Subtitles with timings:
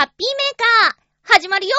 [0.00, 1.76] ハッピーメーカー、始まるよ。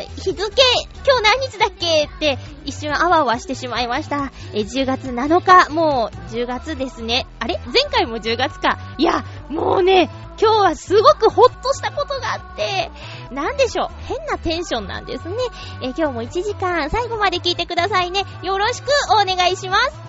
[0.00, 0.62] 日付、
[1.06, 4.32] 今日何日だっけって、一瞬あわあわしてしまいました。
[4.52, 7.26] え、10月7日、もう10月ですね。
[7.38, 7.60] あれ？
[7.66, 8.78] 前回も10月か。
[8.98, 12.90] いや、もうね、今日はすごくほっとしたことがあって、
[13.30, 15.36] なんでしょう、変なテンションなんですね。
[15.82, 18.24] え、今日も1時間最後まで聞いてくださいね。
[18.42, 20.03] よろしくお願いします。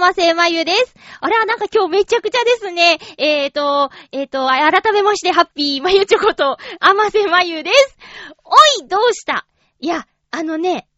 [0.00, 0.94] あませまゆです。
[1.20, 2.98] あら、なんか今日めちゃくちゃですね。
[3.18, 7.98] えーと、えーと、改めまして、ハッピーまゆちょこと、あませまゆです。
[8.42, 9.46] おい、どうした？
[9.78, 10.88] いや、あのね、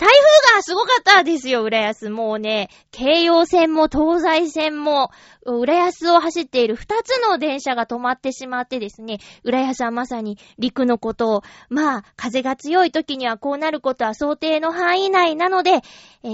[0.00, 2.08] 台風がすごかったですよ、浦安。
[2.08, 5.10] もうね、京葉線も東西線も、
[5.44, 15.82] 浦安を走っている二つの電車が止まってしまってですね、浦安はまさに陸のことを、まあ、風が強い時にはこうなることは想定の範囲内なので、
[16.22, 16.28] え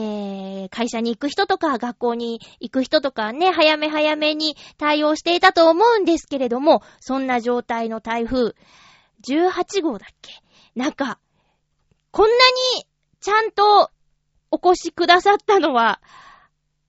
[0.66, 8.54] ー、会社に行く人とか学校に行く人とかね、早め早めに対応していたと思うんですけれども、そんな状態の台風、
[9.28, 10.30] 18号だっけ？
[10.76, 11.18] なんか、
[12.12, 12.36] こんな
[12.78, 12.86] に
[13.26, 13.90] ちゃんと
[14.52, 16.00] お越しくださったのは、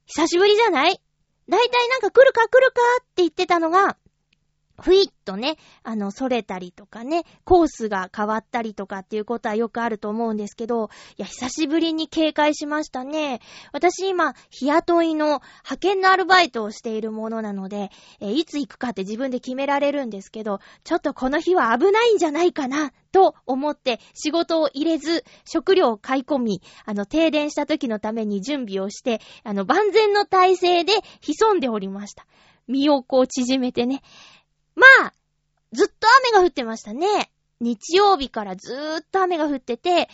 [0.06, 1.02] 久しぶりじゃない？
[1.50, 3.98] だいたいなんか来るか来るかって言ってたのが、
[4.80, 13.42] ふいっとね、あの、それたりとかね、コースが変わったりとかっていうことはよくあると思うんですけど、いや、久しぶりに警戒しましたね。
[13.74, 17.90] 私今、日雇いの派遣のアルバイトをしているものなので、
[18.20, 32.28] えいつ行くかって自分で決められるんですけど、ちょっとこの日は危ないんじゃないかな、と思って仕事を入れず、食料を買い込み、あの、停電した時のために準備をして、あの、万全の体制で潜んでおりました。
[32.68, 34.02] 身をこう縮めてね。
[34.78, 35.14] まあ、
[35.74, 35.94] ずっと
[36.32, 37.32] 雨が降ってましたね。
[37.60, 40.08] 日曜日からずーっと雨が降ってて、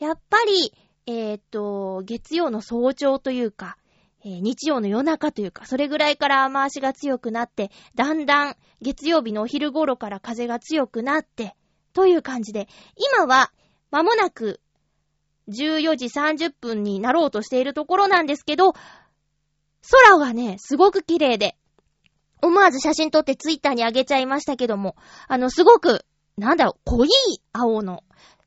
[0.00, 0.74] やっぱり、
[1.06, 3.78] えーっと、月曜の早朝というか、
[4.24, 11.54] えー日曜の夜中というか、それぐらいから雨足が強くなって、だんだん月曜日のお昼頃から風が強くなって、
[11.92, 12.66] という感じで、
[13.14, 13.52] 今は
[13.92, 14.60] 間もなく
[15.48, 18.74] 14時30分になろうとしているところなんですけど、
[19.90, 21.56] 空がね、すごく綺麗で、
[22.42, 24.96] 思わず写真撮ってツイッターに上げちゃいましたけども、
[25.26, 26.04] あの、すごく、
[26.36, 27.08] なんだろう、濃い
[27.52, 28.04] 青の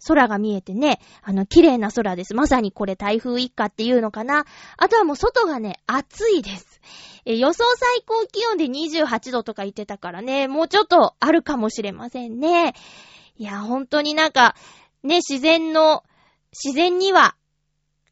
[0.08, 2.34] 空が見えてね、あの、綺麗な空です。
[2.34, 4.46] まさにこれ台風一過っていうのかな。
[4.78, 6.82] あとはもう外がね、暑いです。
[7.26, 12.74] え、予想最高気温で28度とか言ってたからね、もうちょっとあるかもしれませんね。
[13.38, 14.56] いや、本当になんか、
[15.04, 16.04] ね、自然の、
[16.52, 17.36] 自然には、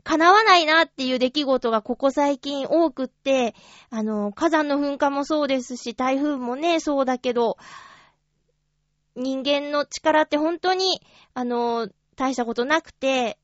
[0.04, 3.54] 叶わないなっていう出来事がここ最近多くって、
[3.90, 7.57] あの、火山の噴火もそうですし、台風もね、そうだけど、
[9.16, 11.01] 人間の力って本当に、
[11.34, 13.38] あの、大したことなくて、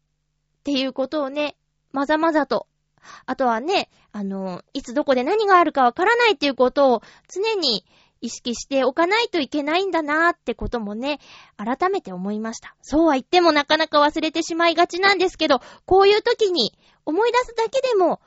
[0.59, 1.55] っていうことをね、
[1.91, 2.67] まざまざと
[3.25, 7.85] あとはね、あの、いつどこで何があるかわからないっていうことを常に
[8.21, 11.19] 意識しておかないといけないんだなーってこともね、
[11.57, 12.75] 改めて思いました。
[12.81, 18.21] そうは言ってもなかなか忘れてしまいがちなんですけど、こういう時に思い出すだけでも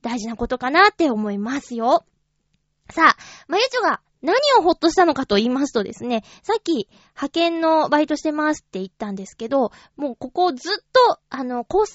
[0.00, 2.04] 大事なことかなって思いますよ。
[2.90, 3.16] さあ、
[3.48, 11.88] まゆちょが何をほっとしたのかと言いますとですね、さっき派遣のバイトしてますって言ったんですけど、もうここずっと、あの、骨折、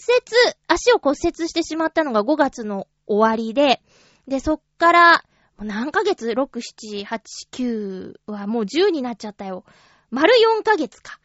[0.67, 3.81] 足を骨折してしまったのが5月の終わりで、
[4.27, 5.23] で、そっから、
[5.59, 7.21] 何ヶ月 ?6、7、8、
[7.51, 9.63] 9はもう10になっちゃったよ。
[10.11, 11.19] 丸4ヶ月か。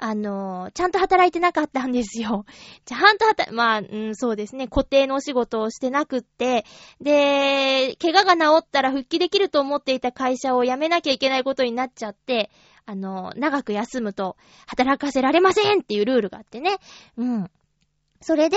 [0.00, 2.46] あのー、ちゃんと働いてなかったんですよ。
[2.86, 6.64] ちゃんと働、まあ、うん、そうですね、固定のお仕事をしてなくって、
[7.00, 12.50] で、怪我が治ったら復帰できると思っていた会社を辞めなきゃいけないことになっちゃって、
[12.86, 14.36] あのー、長く休むと
[14.66, 16.78] 働かせられませんっていうルールがあってね。
[17.16, 17.50] うん。
[18.20, 18.56] それで、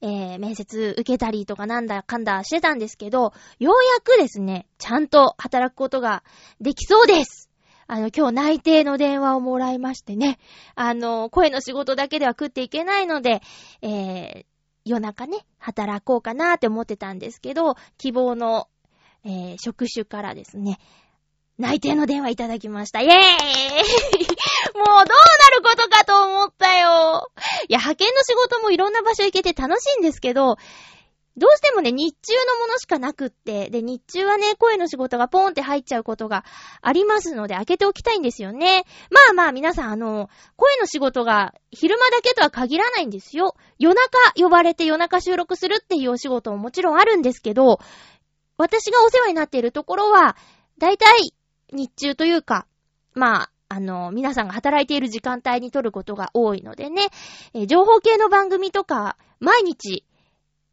[0.00, 6.22] えー、面接受けたりとかなんだかんだしてたんですけど、ようやくですね、ちゃんと働くことが
[6.60, 7.50] できそうです。
[7.86, 10.38] あの、今日内定の電話をもらいましてね、
[10.74, 13.40] あの、声の仕事だけでは食っていけないので、
[13.82, 14.44] えー、
[14.84, 18.68] 夜中ね、働こうかなって思ってたんですけど、希望の、
[19.24, 20.78] えー、職種からですね、
[21.58, 23.00] 内定の電話いただきました。
[23.00, 23.14] イェーイ！
[24.78, 27.30] もうどうなることかと思ったよ。
[27.68, 30.56] いや、派遣の仕事もいろんな場所行けて楽しいんですけど、
[31.38, 36.44] どうしてもね、日中のものしかなくって、で、日中はね、声の仕事がポーンって入っちゃうことが
[36.82, 38.84] ありますので、開けておきたいんですよね。
[39.10, 43.54] まあまあ、皆さん、あの、声の仕事が昼間だけとは限らないんですよ。
[43.78, 47.78] 夜中呼ばれて夜中収録するっていうお仕事ももちろんあるんですけど、
[48.56, 50.36] 私がお世話になっているところは、
[50.78, 51.32] だいたい
[51.72, 52.66] 日中というか、
[53.14, 57.08] まあ、あの、皆さんが働いている時間帯に撮ることが多いのでね、
[57.52, 60.04] え情報系の番組とか、毎日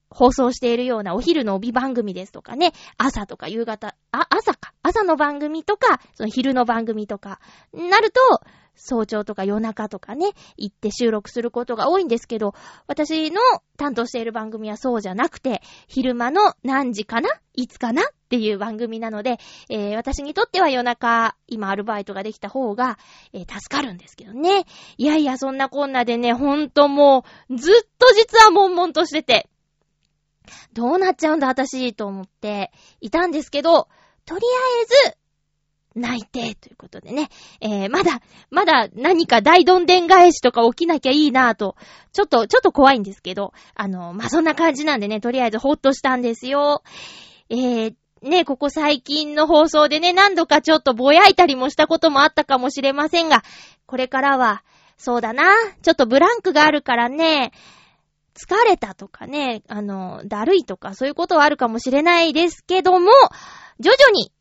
[0.10, 4.74] 放送しているようなお昼の帯番組ですとかね、朝とか夕方、あ、朝か。
[4.82, 7.42] 朝の番組とか、その昼の番組とか、
[7.74, 8.22] なると、
[8.76, 12.54] 早朝とか夜中とかね、行って収録することが多いんですけど、
[12.88, 13.40] 私の
[13.78, 19.38] 担当している番組はそうじゃなくて、昼間の何時かないつかなっていう番組なので、
[19.70, 22.98] えー、私にとっては夜中、今アルバイトができた方が、
[23.34, 24.66] えー、助かるんですけどね。
[24.98, 29.50] いやいや、そんなこんなでね、ほんともう、ずっと実は悶々としてて、
[30.74, 32.72] どうなっちゃうんだ、私、と思って
[33.02, 33.88] いたんですけど、
[34.26, 35.18] とりあえず、
[35.96, 37.30] 内定ということでね、
[37.62, 38.22] えー、まだ、
[38.52, 41.76] まだ何か大どんでん返しとか起きなきゃいいなぁと、
[42.12, 46.84] ちょっと、ちょっと怖いんですけど、あの、まあ、そんな感じなんでね、とりあえずほっとしたんですよ。
[47.50, 53.44] えー、ね、ここ最近の放送でね、何度かちょっとぼやいたりもしたこともあったかもしれませんが、
[53.86, 54.64] これからは、
[54.98, 55.44] そうだな、
[55.82, 57.52] ちょっとブランクがあるからね、
[58.36, 63.12] 疲れたとかね、あの、だるいとかそういうことはあるかもしれないですけども、
[63.80, 64.32] 徐々に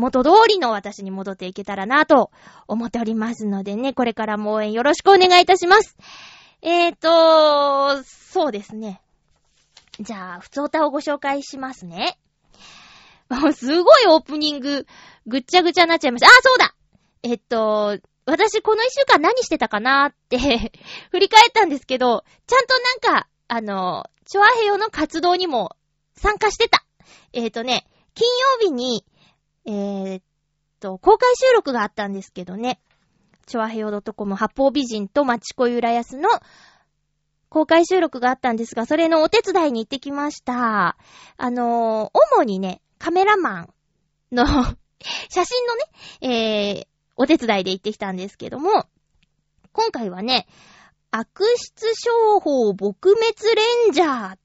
[0.00, 2.30] 元通りの私に戻っていけたらなと
[2.66, 5.96] 思っておりますのでね、これからも応援よろしくお願いいたします。
[6.62, 9.00] えーと、そうですね。
[10.00, 12.18] じゃあ、普通歌をご紹介しますね。
[13.54, 14.86] すごいオープニング、
[15.26, 16.26] ぐっちゃぐちゃになっちゃいました。
[16.26, 16.74] あ、そうだ
[17.22, 20.38] えっと、私この一週間何してたかなって
[21.10, 22.74] 振り返ったんですけど、ちゃんと
[23.06, 25.76] なんか、あの、チョアヘヨの活動にも
[26.16, 26.84] 参加してた。
[27.32, 28.26] えっ、ー、とね、金
[28.60, 29.04] 曜日に、
[29.70, 30.22] えー、っ
[30.80, 32.80] と、公開収録があったんですけどね。
[33.46, 36.28] チョアヘヨ .com 八方美人と町子浦安の
[37.48, 40.96] 公開収録があったんですが、それのお手伝いに行ってきました。
[41.36, 43.74] あの主にね、カメラマン
[44.32, 44.44] の
[45.30, 45.84] 写真のね、
[46.20, 46.86] えー、
[47.16, 48.86] お手伝いで行ってきたんですけども、
[49.72, 50.46] 今回はね、
[51.12, 53.16] 悪質商法撲滅
[53.56, 54.38] レンジャー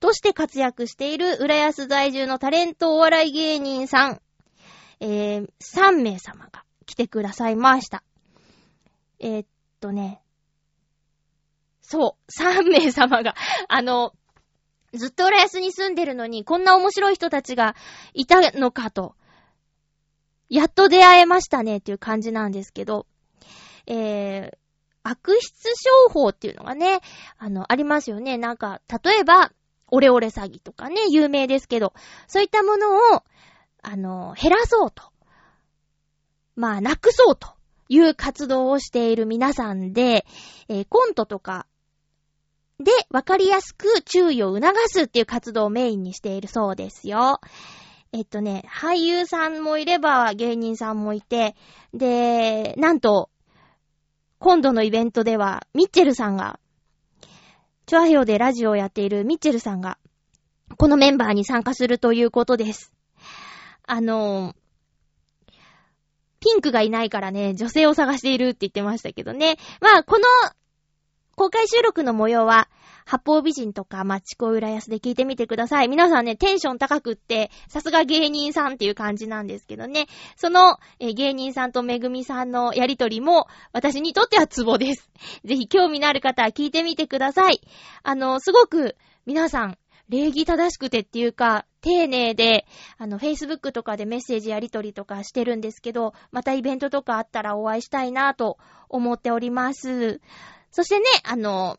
[0.00, 4.20] として活躍している浦安在住のタレントお笑い芸人さん、
[5.00, 8.02] えー、3名様が来てくださいました。
[9.18, 9.46] えー、っ
[9.80, 10.22] とね、
[11.80, 13.34] そう、3名様が、
[13.68, 14.12] あの、
[14.92, 17.76] ずっと浦安に住んでるのに、こんな面白い人たちが
[18.12, 19.14] いたのかと、
[20.48, 23.06] やっと出会えましたねっていう感じなんですけど、
[23.86, 24.56] えー、
[25.02, 27.00] 悪質商法っていうのがね、
[27.38, 28.38] あの、ありますよね。
[28.38, 29.52] なんか、例えば、
[29.90, 31.92] オレオレ詐欺とかね、有名ですけど、
[32.26, 33.22] そういったものを、
[33.82, 35.04] あの、減らそうと。
[36.56, 37.50] まあ、なくそうと
[37.88, 40.26] いう活動をしている皆さんで、
[40.68, 41.66] えー、コントとか
[42.78, 47.40] でわかりやすく注意を促すっていう活動をメインにしているそうですよ。
[48.12, 51.54] えっとね、俳優さんもいれば芸人さんもいて、
[51.94, 53.30] で、なんと、
[54.38, 56.60] 今度のイベントでは、ミッチェルさんが、
[57.86, 59.96] チョアヘオでラジオをやっているミッチェルさんが、
[60.76, 62.92] このメンバーに参加するということです。
[63.86, 64.56] あの
[66.40, 69.56] ピンクがいないからね、女性を探しているって言ってましたけどね。
[69.80, 70.24] まあ、この
[71.36, 72.68] 公開収録の模様は、
[73.06, 75.88] 八方美人とかマッチコ浦安で聞いてみてください。
[75.88, 80.06] 皆さんね、テンション高くって、さすが芸人さんっていう感じなんですけどね。
[80.34, 85.08] その、え芸人さんとめぐみさんのやりとりも、私にとってはツボです。
[85.46, 87.60] ぜひ興味のある方は聞いてみてください。
[88.02, 92.66] あの、すごく、皆さん、礼儀正しくてっていうか、丁寧で、
[92.98, 98.58] あの、Facebook とかでメッセージやり取りとかしてるんですけど、またイベントとかあったらお会いしたいなと
[98.88, 100.20] 思っております。
[100.72, 101.78] そしてね、あの、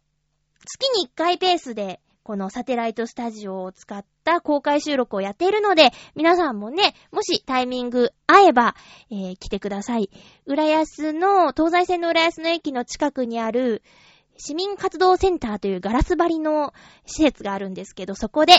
[0.67, 8.75] 月に1回ペースで、このサテライトスタジオを使った公開収録をやっているので、皆さんもね、もしタイミング合えば、
[9.09, 10.09] えー、来てください。
[10.45, 13.81] 浦安の、東西線の浦安の駅の近くにある、
[14.35, 16.73] 市民活動センターというガラス張りの
[17.05, 18.53] 施設があるんですけど、そこで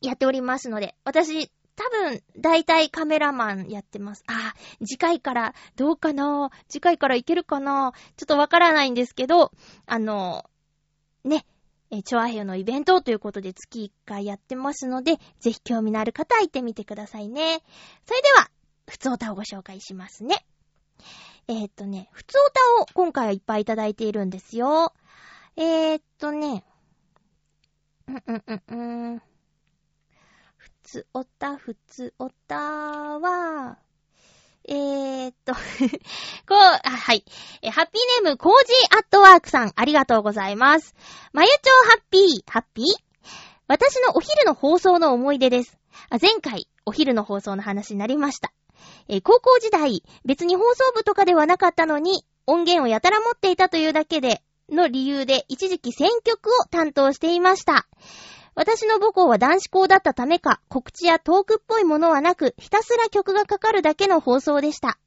[0.00, 4.24] やっておりますので、私、多分、大体カメラマンやってます。
[4.28, 9.52] あ、次回からどうかな次回からいけるかなちょっとわからないんですけど、
[9.86, 10.44] あの、
[11.24, 11.44] ね、
[11.90, 17.62] え、チョアヘヨのイベントということで月1回やってますので、ぜひ興味のある方は行ってみてくださいね。
[18.06, 18.50] それでは、
[18.88, 20.44] ふつおたをご紹介しますね。
[21.48, 24.94] えー、っとね、ふつおたを今回はいっぱいいただいているんですよ。
[25.56, 26.64] えー、っとね、
[28.08, 29.22] うんうんうんうん。
[30.56, 33.78] ふつおた、ふつおたは、
[34.68, 35.54] えー、っと
[36.48, 37.24] こう、あ、はい。
[37.62, 40.94] え、ハッピーネーム、コージーアットワークさん、ありがとうございます。
[41.32, 42.86] まゆちょうハッピー、ハッピー？
[43.68, 45.78] 私のお昼の放送の思い出です。
[46.10, 48.52] あ前回、お昼の放送の話になりました。
[49.08, 57.86] え高校時代、別に放送部とかではなかったのに、音源をやたら持っていたというだけで、の理由で一時期選曲を担当していました。
[58.54, 64.98] 私の母校は男子校だったためか、告知やトークっぽいものはなく、ひたすら曲がかかるだけの放送でした。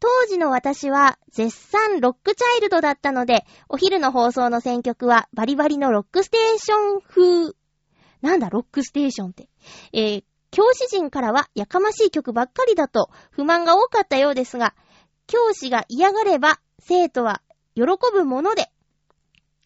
[0.00, 7.54] 当時の私は絶賛ロックチャイルドだったので、お昼の放送の選曲はバリバリのロックステーション風。
[8.22, 9.48] なんだ、ロックステーションって。
[9.92, 14.74] えー、教師陣からはやかましい曲ばっかりだと不満が多かったようですが、
[15.26, 17.42] 教師が嫌がれば生徒は
[17.74, 18.70] 喜ぶもので、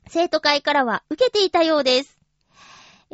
[0.09, 2.14] 生徒会からは受けていたようです。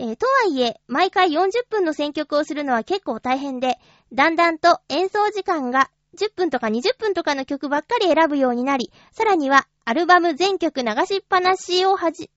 [0.02, 3.78] えー、とはいえ、毎回40分の選曲をするのは結構大変で、
[4.14, 12.30] だんだんと演奏時間が10分とか20分とかの曲ばっかり選ぶようになり、さらにはアルバム全曲流しっぱなしをはじ、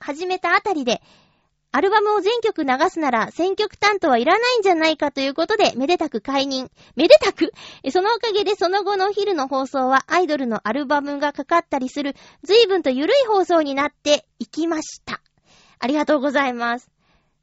[0.00, 1.02] 始めたあたりで、
[1.70, 6.70] アルバムを全曲流すなら選曲担当はいらないんじゃないかということで、めでたく解任。
[6.96, 7.52] めでたく？
[7.92, 15.20] そのおかげでその後のお昼の放送はアイドルのアルバムがかかったりする、随分と緩い放送になっていきました。
[15.78, 16.90] ありがとうございます。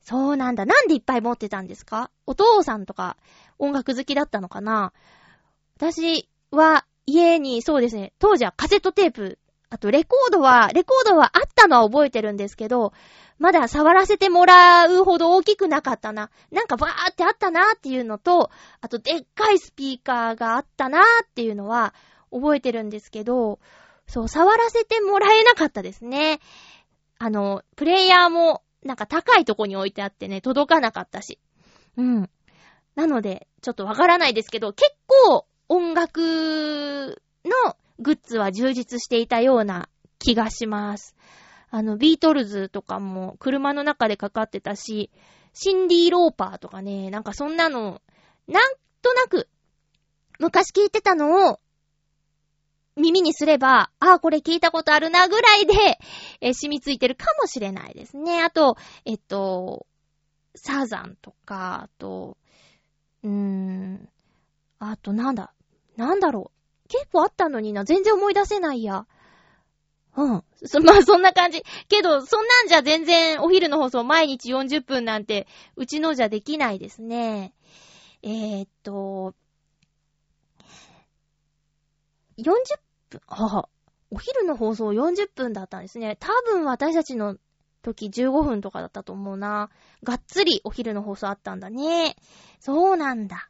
[0.01, 0.65] そうなんだ。
[0.65, 2.10] なんでいっぱい持ってたんですか？
[2.25, 3.18] お父さんとか
[3.58, 4.94] 音楽好きだったのかな？
[5.77, 9.39] 私は家にそうですね、当時はカセットテープ、
[9.70, 12.94] あとレコードは、レコードはあったのは覚えてるんですけど、
[13.38, 16.29] まだ触らせてもらうほど大きくなかったな。
[16.51, 18.51] なんかバーってあったなっていうのと、
[18.82, 21.94] あとでっかいスピーカーがあったなっていうのは
[22.32, 23.60] 覚えてるんですけど、
[24.08, 26.39] そう、触らせてもらえなかったですね。
[27.18, 31.40] あの、プレイヤーもなんか高いとこに置いてあってね、届かなかったし。
[31.98, 32.30] うん。
[32.96, 41.16] なので、ちょっとわからないですけど、結構音楽のグッズは充実していたような気がします。
[41.72, 45.12] あの、ビートルズとかも車の中でかかってたし、
[45.54, 48.02] シンディ・ローパーとかね、なんかそんなの、
[48.48, 49.48] なんとなく、
[50.40, 51.60] 昔聞いてたのを
[53.00, 55.74] 耳にすれば、ああ、これ聞いたことあるなぐらいで、
[56.41, 58.41] えー、染みついてるかもしれないですね。
[58.44, 59.88] あと、えっと、
[60.56, 62.38] サザンとか、あと、
[63.24, 64.10] うーん、
[64.79, 65.53] あとなんだ、
[65.96, 66.88] なんだろう。
[66.88, 69.06] 結構あったのにな、全然思い出せないや。
[70.15, 70.44] うん。
[70.65, 71.63] そ、 まあ、そんな感じ。
[71.88, 77.53] けど、そんなんじゃ全然お昼の放送毎日40分なんて、うちのじゃできないですね。
[78.22, 79.34] えー、っと、
[82.38, 82.53] 40
[83.10, 83.70] 分、はあ、
[84.12, 86.18] お昼の放送40分だったんですね。
[86.20, 87.38] 多分私たちの
[87.82, 89.70] 時15分とかだったと思うな。
[90.04, 92.16] がっつりお昼の放送あったんだね。
[92.60, 93.49] そうなんだ。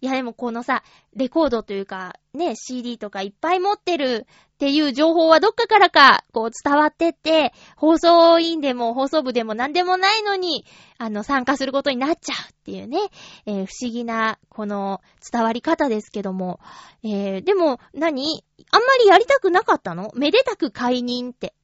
[0.00, 0.82] いやでもこのさ、
[1.14, 10.64] レコードというか、ね、CD とかいっぱい持ってるっていう情報はどっかからか、こう伝わってって、放送委員でも放送部でも何でもないのに、
[10.98, 12.98] あの、参加することになっちゃうっていうね、
[13.46, 16.60] えー、不思議な、この伝わり方ですけども。
[17.02, 20.10] えー、でも何、あんまりやりたくなかったの？
[20.14, 21.54] めでたく解任って。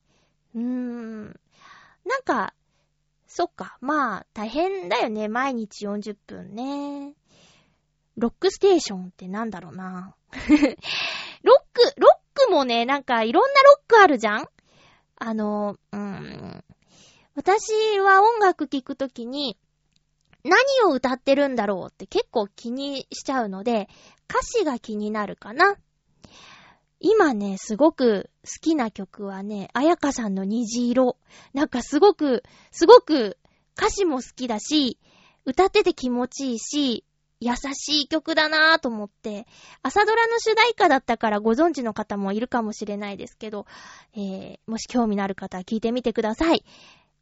[0.54, 1.24] うーん。
[2.04, 2.54] なんか、
[3.26, 3.78] そっか。
[3.80, 5.28] まあ、大変だよね。
[5.28, 7.14] 毎日40分ね。
[8.20, 10.14] ロックステーションってなんだろうな。
[10.30, 14.48] ロック、ロックもね、なんかいろんなロックあるじゃん？
[15.16, 16.64] あの、うーん。
[17.34, 19.56] 私は音楽聴くときに、
[20.44, 20.54] 何
[20.86, 23.88] を歌ってるんだろうって結構気にしちゃうので、
[24.28, 25.76] 歌詞が気になるかな。
[26.98, 31.16] 今ね、すごく好きな曲はね、あやかさんの虹色。
[31.54, 33.38] なんかすごく、すごく
[33.76, 34.98] 歌詞も好きだし、
[35.46, 37.04] 歌ってて気持ちいいし、
[37.40, 39.46] 優しい曲だなぁと思って、
[39.82, 43.66] 朝ドラの主題歌だったからご存知の方もいるかもしれないですけど、
[44.14, 46.64] えー、もし興味のある方は聞いてみてください。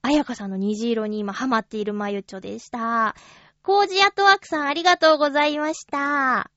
[0.02, 3.14] あやかさんの虹色に今ハマっているまゆちょでした。
[3.62, 6.50] コージアトワークさんありがとうございました。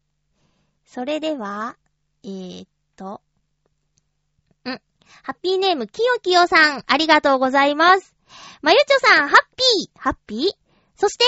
[0.86, 1.78] それでは、
[2.24, 3.22] えー、っと、
[4.66, 4.70] ん。
[5.24, 8.16] ハッピーネームきよきよさんありがとうございます。
[8.64, 10.52] まゆちょさんハッピーハッピー
[10.96, 11.26] そして、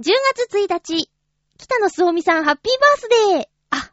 [0.00, 1.10] 10月1日、
[1.60, 3.90] 北野すおみさんハッピーバースデーあ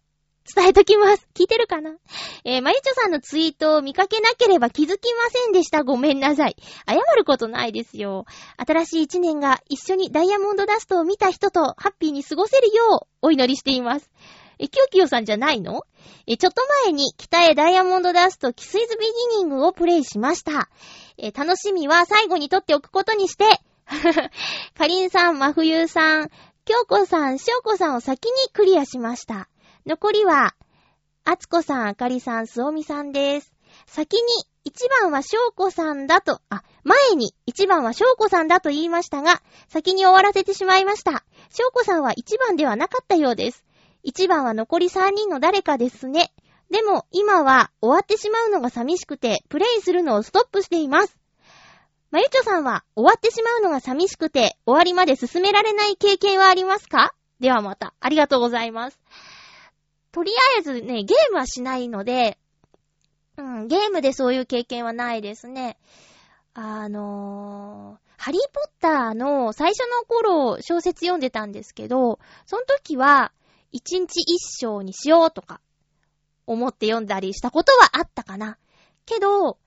[0.55, 1.27] 伝えときます。
[1.33, 1.95] 聞いてるかな？
[2.43, 5.83] えー、まゆちょさんのツイートを見かけなければ気づきませんでした。
[5.83, 6.55] ごめんなさい。
[6.87, 8.25] 謝ることないですよ。
[8.57, 14.11] 新しい一年が一緒にダイヤモンドダストを見た人とハッピーに過ごせるようお祈りしています。
[14.59, 15.81] え、キヨキヨさんじゃないの？
[16.27, 20.69] え、ちょっと前に北へダイヤモンドダストキスイズビギニングをプレイしました。
[21.17, 23.45] え、楽しみは最後に撮っておくことにして、
[24.77, 26.29] かりんさん、まふゆさん、
[26.65, 29.47] きょうこさん、しょうこさんを先にクリアしました。
[29.85, 30.55] 残りは、
[31.23, 33.53] あつこさん、あかりさん、すおみさんです。
[33.85, 34.21] 先に
[34.63, 41.23] 一番はしょうこさんだと、あ、前に一番はしょうこさんだと言いましたが、先に終わらせてしまいました。
[41.51, 43.63] しょうこさんは一番ではなかったようです。
[44.01, 46.33] 一番は残り三人の誰かですね。
[46.71, 51.15] でも、今は終わってしまうのが寂しくて、プレイするのをストップしています。
[52.11, 57.13] まゆちょさんは終わってしまうのが寂しくて、終わりまで進められない経験はありますか？
[57.39, 58.99] ではまた、ありがとうございます。
[60.11, 62.37] とりあえずね、ゲームはしないので、
[63.37, 65.77] うん、ゲームでそういう経験はないですね。
[66.53, 73.33] あのー、ハリーポッターの最初の頃小説読んでたんですけど、その時は
[73.73, 75.59] 一日一章にしようとか
[76.47, 78.57] 思って読んだりしたことはあったかな。
[79.05, 79.57] けど、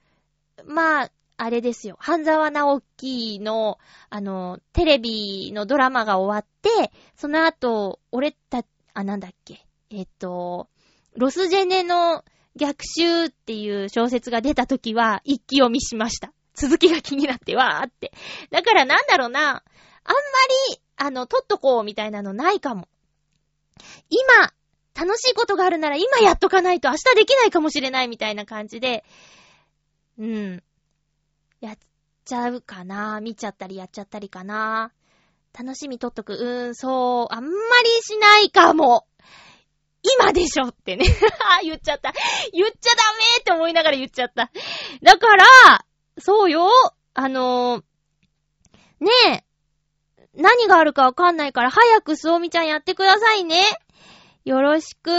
[0.65, 1.97] まあ、あれですよ。
[2.01, 3.79] 半沢直樹の、
[4.11, 9.65] あの、テレビのドラマが終わって、その後、俺た、あ、なんだっけ。
[9.91, 10.69] えっと、
[11.17, 12.25] ロスジェネの
[12.57, 16.33] 逆襲っていう小説が出た時は一気読みしました。
[16.55, 18.13] 続きが気になってわーって。
[18.51, 19.63] だからなんだろうな、あんま
[20.73, 22.89] り、あの、撮っとこうみたいなのないかも。
[24.11, 24.53] 今、
[24.97, 29.05] 楽しいことがあるなら今やっとかないと明日できないかもしれないみたいな感じで、
[30.19, 30.63] うん。
[31.61, 31.77] やっ
[32.25, 34.93] ちゃうかな見ちゃったりやっちゃったりかな
[35.59, 36.35] 楽しみ撮っとく。
[36.35, 39.07] うーん、そう、あんまりしないかも。
[40.03, 41.05] 今でしょってね
[41.63, 42.13] 言っちゃった。
[42.53, 44.51] 言っちゃダメって思いながら言っちゃった。
[45.03, 45.45] だから、
[46.19, 46.71] そうよ。
[47.15, 47.85] あのー、
[49.01, 49.45] ねえ。
[50.35, 53.65] 何があるかわかんないから、早くすおみちゃんやってくださいね。
[54.45, 55.11] よろしく。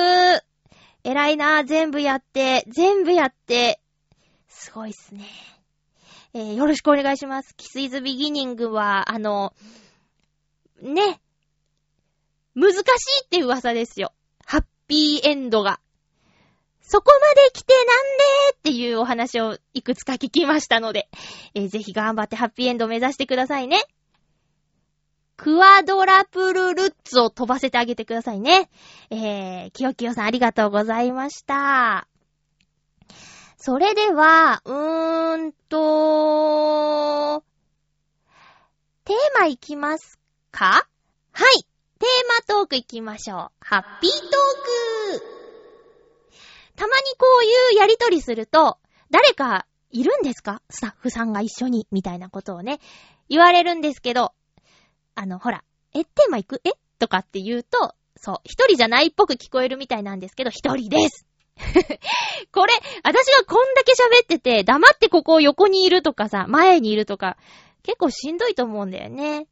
[1.04, 3.82] 偉いな全部やって、全部やって。
[4.48, 5.26] すごいっすね。
[6.34, 7.56] えー、よろしくお願いします。
[7.56, 9.54] キスイズビギニングは、あの、
[10.82, 11.20] ね。
[12.56, 12.84] 難しい
[13.26, 14.14] って噂ですよ。
[14.46, 15.80] ハッピーエンドが。
[16.82, 21.08] そこまで来てなんでっていうお話をいくつか聞きましたので、
[21.54, 23.84] えー、ぜひ頑張ってハッピーエンド目指してくださいね。
[25.38, 28.70] クワドラプルルッツを飛ばせてあげてくださいね。
[29.10, 32.08] えー、きよきよさんありがとうございました。
[33.62, 37.44] それでは、うーんと、
[39.04, 40.18] テーマいきます
[40.50, 40.88] か？
[41.34, 41.64] はい。
[42.00, 43.52] テーマトーク行きましょう。
[43.60, 45.24] ハッピートーク。
[46.78, 48.78] たまにこういうやりとりすると、
[49.12, 50.62] 誰かいるんですか？
[50.70, 52.80] スタッフさんが一緒に、みたいなことをね、
[53.28, 54.32] 言われるんですけど、
[55.16, 56.62] あの、ほら、え、テーマ行く？
[56.64, 56.72] え？
[56.98, 61.26] とかって言うと、そう、一人じゃないっぽく聞こえるみたいなんですけど、一人です。
[62.52, 67.38] これ、私がこんだけ喋ってて、黙ってここを横にいるとかさ、前にいるとか、
[67.84, 69.48] 結構しんどいと思うんだよね。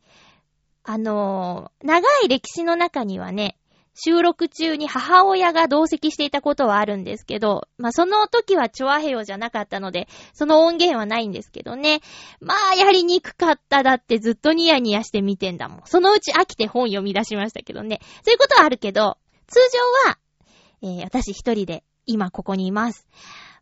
[0.83, 3.57] あのー、長い歴史の中にはね、
[3.99, 12.01] 収録中に母親が同席していたことはあるんですけど、まあ、その時はチョアヘヨじゃなかったので、その音源はないんですけどね。
[12.39, 15.81] まあ、やりにくかっただってずっとニヤニヤして見てんだもん。
[15.85, 17.99] そのうち飽きて本読み出しましたけどね。
[18.23, 19.17] そういうことはあるけど、
[19.47, 19.59] 通
[20.05, 20.19] 常は、
[20.83, 23.07] えー、私一人で今ここにいます。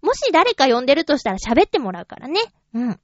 [0.02, 2.40] もし誰か呼んでるとしたら喋ってもらうからね。
[2.74, 3.00] うん。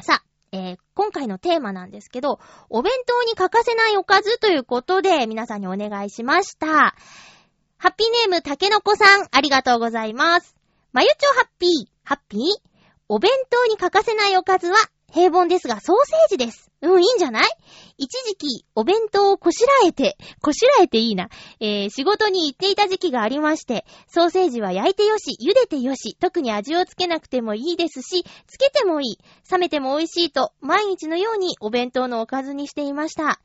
[0.00, 6.94] さあ、えー、今回のテーマなんですけど、お弁当に欠かせないおかずということで皆さんにお願いしました。
[7.78, 10.54] ハッピーネームたけのこさん、ありがとうございます。
[10.92, 11.70] まゆちょハッピー、
[12.04, 12.40] ハッピー？
[13.08, 14.76] お弁当に欠かせないおかずは
[15.12, 15.96] 平凡ですがソー
[16.28, 16.70] セージです。
[16.82, 17.48] うん、いいんじゃない？
[17.96, 21.30] 一時期、お弁当をこしらえて、こしらえていいな。
[21.60, 29.18] えー、仕事に行っていた時期がありまして、ソーセージは焼いてよし、茹でてよし、特に味をつけなくてもいいですし、つけてもいい、
[29.50, 33.40] 冷めても美味しいと、毎日のようにお弁当のおかずにしていました。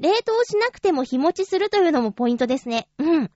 [0.00, 2.88] 冷凍しなくても日持ちするというのもポイントですね。
[2.98, 3.30] うん。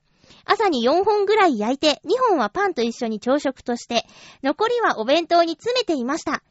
[0.44, 4.04] 朝に4本ぐらい焼いて、2本はパンと一緒に朝食として、
[4.42, 6.42] 残りはお弁当に詰めていました。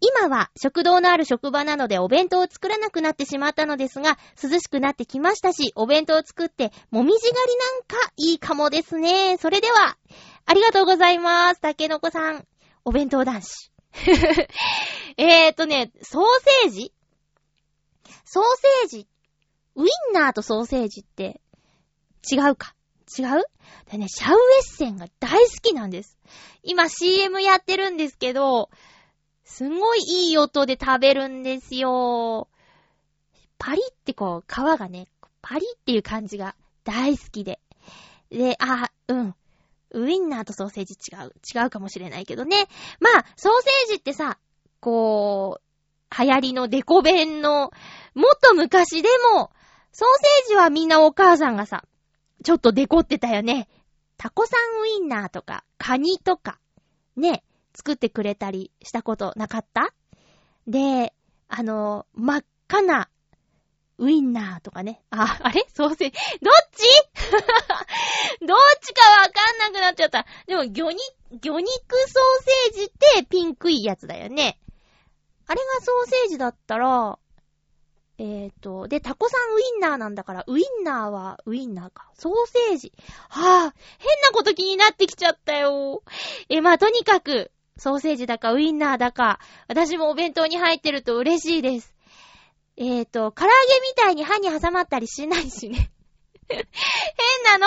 [0.00, 9.36] 今は食堂のある職場なのでお弁当を作らなくなってしまったのですが、涼しくなってきましたし、お弁当を作って、もみじ狩りなんかいいかもですね。
[9.36, 9.98] それでは、
[10.46, 11.60] ありがとうございます。
[11.60, 12.46] 竹の子さん、
[12.84, 13.70] お弁当男子。
[15.18, 16.24] えーとね、ソー
[16.62, 16.92] セージ？
[18.24, 18.44] ソー
[18.88, 19.08] セージ、
[19.74, 21.40] ウィンナーとソーセージって
[22.30, 22.74] 違うか？
[23.18, 23.42] 違う？
[23.90, 26.16] でね、シャウエッセンが大好きなんです。
[26.62, 28.70] 今 CM やってるんですけど、
[29.50, 32.48] すんごいいい音で食べるんですよ。
[33.58, 35.08] パリってこう、皮がね、
[35.42, 37.58] パリっていう感じが大好きで。
[38.30, 39.34] で、あ、うん。
[39.90, 41.34] ウィンナーとソーセージ違う。
[41.52, 42.68] 違うかもしれないけどね。
[43.00, 44.38] まあ、ソーセージってさ、
[44.78, 47.72] こう、流行りのデコ弁の、
[48.14, 49.50] もっと昔でも、
[49.90, 51.84] ソーセージはみんなお母さんがさ、
[52.44, 53.68] ちょっとデコってたよね。
[54.16, 56.60] タコさんウィンナーとか、カニとか、
[57.16, 57.42] ね、
[57.74, 59.92] 作ってくれたりしたことなかった？
[60.66, 61.12] で、
[61.48, 63.08] あの、真っ赤な
[63.98, 65.02] ウィンナーとかね。
[65.10, 65.66] あ、あれ？
[65.74, 66.16] ソーセージ。
[66.40, 66.84] どっち？
[68.46, 70.26] どっちかわかんなくなっちゃった。
[70.46, 71.00] でも、魚肉、
[71.42, 74.58] 魚肉ソーセージってピンクいやつだよね。
[75.46, 77.18] あれがソーセージだったら、
[78.18, 82.10] えっ、ー、と、で、タコさんウィンナーなんだから、ウィンナーはウィンナーか。
[82.14, 82.92] ソーセージ。
[83.28, 86.02] はぁ、変なこと気になってきちゃったよ。
[86.48, 91.94] え、まあ、とにかく、ソーセージだかウィンナーだか、私もお弁当に入ってると嬉しいです。
[92.76, 95.90] えっ、ー、と、唐揚げみたいに歯に挟まったりしないしね。
[96.50, 96.60] 変
[97.44, 97.66] な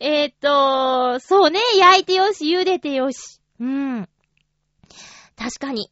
[0.00, 3.38] えっ、ー、と、そうね、焼いてよし、茹でてよし。
[3.60, 4.08] うん。
[5.36, 5.90] 確かに。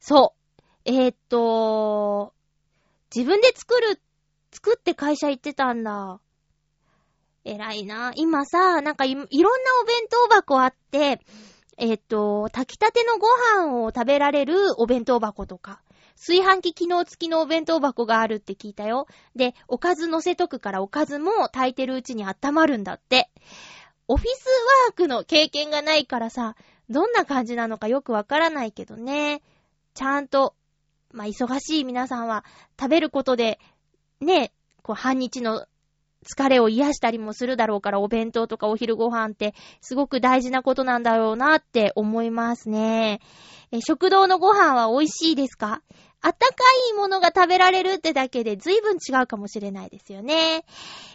[0.00, 0.62] そう。
[0.86, 2.32] えっ、ー、と、
[3.14, 4.00] 自分で作る、
[4.50, 6.20] 作って会社行ってたんだ。
[7.44, 8.12] 偉いな。
[8.16, 9.28] 今さ、なんか、いろんな
[9.82, 11.20] お弁当箱あって、
[11.78, 15.80] えっ、と、炊きたてのご飯を食べられるお弁当箱とか、
[16.16, 19.06] 炊飯器機能付きのお弁当箱があるって聞いたよ。
[19.34, 23.30] で、おかず乗せとくからおかずも炊いてるうちに温まるんだって。
[24.08, 24.46] オフィス
[24.86, 26.54] ワークの経験がないからさ、
[26.90, 29.42] どんな感じなのかよくわからないけどね。
[29.94, 30.54] ちゃんと、
[31.12, 32.44] まあ、忙しい皆さんは
[32.78, 33.58] 食べることで、
[34.20, 35.66] ね、こう、半日の
[36.24, 43.20] 疲れを癒したりもするだろうから、お弁当とかお昼ご飯ってすごく大事なことなんだろうなって思いますね。
[43.72, 45.82] え食堂のご飯は美味しいですか？
[46.24, 46.54] あったか
[46.92, 50.64] いものが食べられるってだけで随分違うかもしれないですよね。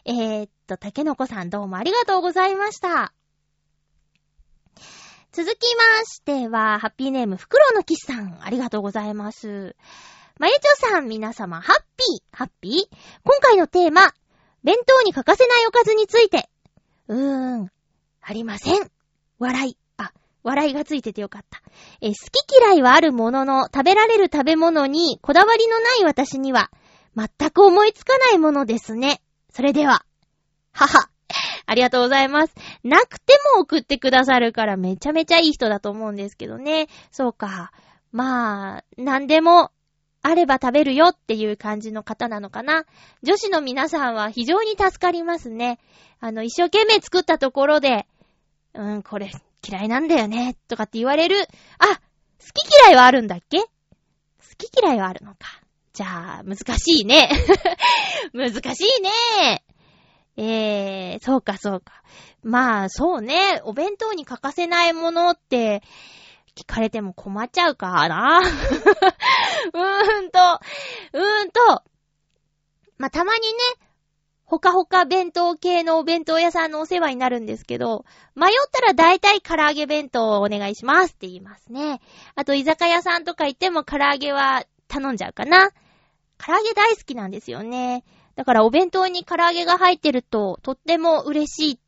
[0.03, 3.13] えー、っと、竹の子さんどうもありがとうございました。
[5.31, 9.77] 続きましては、ハッピーネーム、フクロウのキスさん、ありがとうございます。
[10.39, 14.13] まゆちょさん、皆様、ハッピー、ハッピー今回のテーマ、
[14.67, 16.49] 弁当に欠かせないおかずについて。
[17.07, 17.71] うーん、
[18.21, 18.91] ありません。
[19.39, 19.77] 笑い。
[19.95, 20.11] あ、
[20.43, 21.61] 笑いがついててよかった。
[22.01, 26.69] え、好き嫌いはあるものの、食べられる食べ物にこだわりのない私には、
[27.15, 29.21] 全く思いつかないものですね。
[29.53, 30.05] それでは。
[30.73, 31.09] はは。
[31.65, 32.53] ありがとうございます。
[32.83, 36.87] なくても送ってくださるからめちゃめちゃいい人だと思うんですけどね。
[37.09, 37.71] そうか。
[38.11, 39.71] まあ、なんでも
[40.29, 42.83] あれば食べるよっていう感じの方なのかな。
[43.23, 45.79] 女子の皆さんは非常に助かりますね。
[46.19, 48.07] あの、一生懸命作ったところで、
[48.73, 49.31] うん、これ
[49.65, 51.47] 嫌いなんだよね、とかって言われる。
[51.79, 52.01] あ、好
[52.53, 53.59] き嫌いはあるんだっけ？
[53.59, 53.67] 好
[54.57, 55.37] き嫌いはあるのか。
[55.93, 57.29] じゃあ、難しいね。
[58.33, 59.63] 難しいね。
[60.35, 62.03] えー、そうかそうか。
[62.43, 63.61] まあ、そうね。
[63.63, 65.81] お弁当に欠かせないものって、
[66.57, 68.39] 聞かれても困っちゃうかな。
[68.39, 70.39] うーんと、
[71.13, 71.83] うーんと、
[72.97, 73.87] まあ、たまにね、
[74.45, 81.99] ほかほか弁当系のお弁当屋さんのお世話になるんですけど、迷ったら大体唐揚げ弁当をお願いしますって言いますね。
[82.35, 85.71] あと居酒屋さんとか行っても唐揚げは頼んじゃうかな。
[86.37, 88.05] 唐揚げ大好きなんですよね。
[88.35, 91.79] だからお弁当に唐揚げが入ってるととっても嬉しい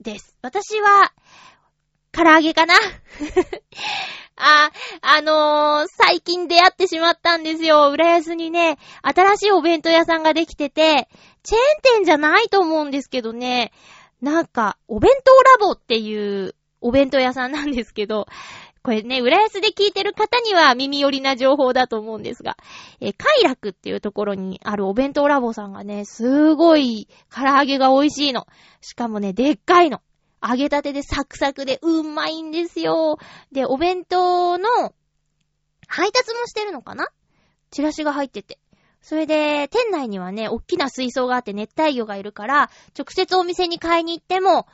[0.00, 0.34] です。
[0.40, 1.12] 私は、
[2.12, 2.74] 唐揚げかな？
[4.36, 4.70] あ、
[5.02, 7.90] あのー、最近出会ってしまったんですよ。
[7.90, 11.08] 浦安にね、新しいお弁当屋さんができてて、
[11.42, 11.62] チェーン
[11.96, 13.72] 店じゃないと思うんですけどね、
[14.20, 18.26] なんか、お弁当ラボっていうお弁当屋さんなんですけど、
[18.82, 22.56] これね、浦安で聞いてる方には耳寄りな情報だと思うんですが、
[23.00, 28.46] え、快楽っていうところにあるお弁当ラボさんがね、すごい唐揚げが美味しいの。
[28.80, 30.00] しかもね、でっかいの。
[30.42, 33.18] 揚げたてでサクサクでうまいんですよ。
[33.52, 34.68] で、お弁当の
[35.86, 37.08] 配達もしてるのかな？
[37.70, 38.58] チラシが入ってて。
[39.00, 44.66] それで、店内にはね、おっきな水槽があって熱帯魚がいるから、直接お店に買いに行っても、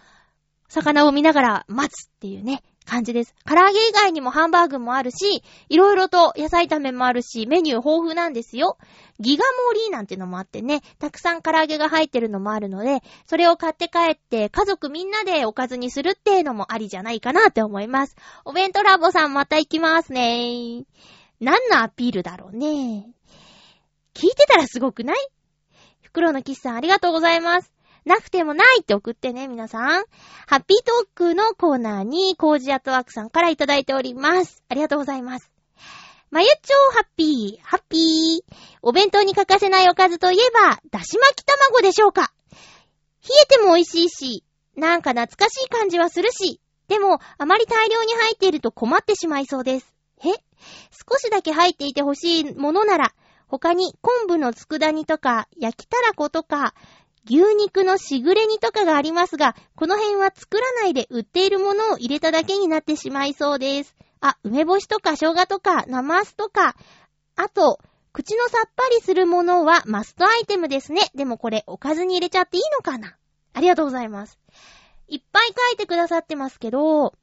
[0.69, 3.35] 魚を見ながら待つっていうね、感じです。
[3.47, 8.77] 唐揚げ以外にもハンバーグもあるし、いろいろと野菜炒めもあるし、メニュー豊富なんですよ。
[9.21, 18.17] ギガ盛りなんてのもあってね、たくさん唐揚げが入ってるのもあるので、それを買って帰って家族みんなでおかずにするっていうのもありじゃないかなって思います。
[18.45, 20.85] お弁当ラボさんまた行きますね。
[21.41, 23.09] 何のアピールだろうね。
[24.15, 25.17] 聞いてたらすごくない？
[26.03, 27.74] 袋のキスさんありがとうございます。
[28.05, 30.05] なくてもないって送ってね、皆さん。
[30.47, 34.63] ハッピートークのコーナーに、コージアトワークさんからいただいております。
[34.69, 35.51] ありがとうございます。
[36.31, 38.55] まゆっちょーハッピー、ハッピー。
[38.83, 42.33] お弁当に欠かせないおかずといえば、だし巻き卵でしょうか。
[42.53, 42.59] 冷
[43.43, 44.45] えても美味しいし、
[44.77, 49.95] なんか懐かしい感じはするし、でも、あまり大量に入っていると困ってしまいそうです。
[50.19, 50.25] え？
[50.91, 53.15] 少しだけ入っていてほしいものなら、
[53.47, 56.75] 他に昆布の佃煮とか、焼きたらことか、
[57.27, 63.95] 牛肉のしぐれ煮とかがありますが、この辺は作らないで売っているものを入れただけになってしまいそうです。
[64.21, 66.77] あ、梅干しとか生姜とか、ナマスとか、
[67.37, 67.79] あと、
[68.13, 71.11] 口のさっぱりするものはマストアイテムですね。
[71.17, 73.17] でもこれおかずに入れちゃっていいのかな？
[73.55, 74.39] ありがとうございます。
[75.09, 77.15] いっぱい書いてくださってますけど、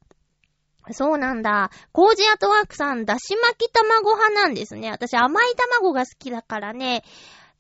[0.92, 1.72] そうなんだ。
[1.94, 4.92] コージアトワークさん、だし巻き卵派なんですね。
[4.92, 7.04] 私甘い卵が好きだからね。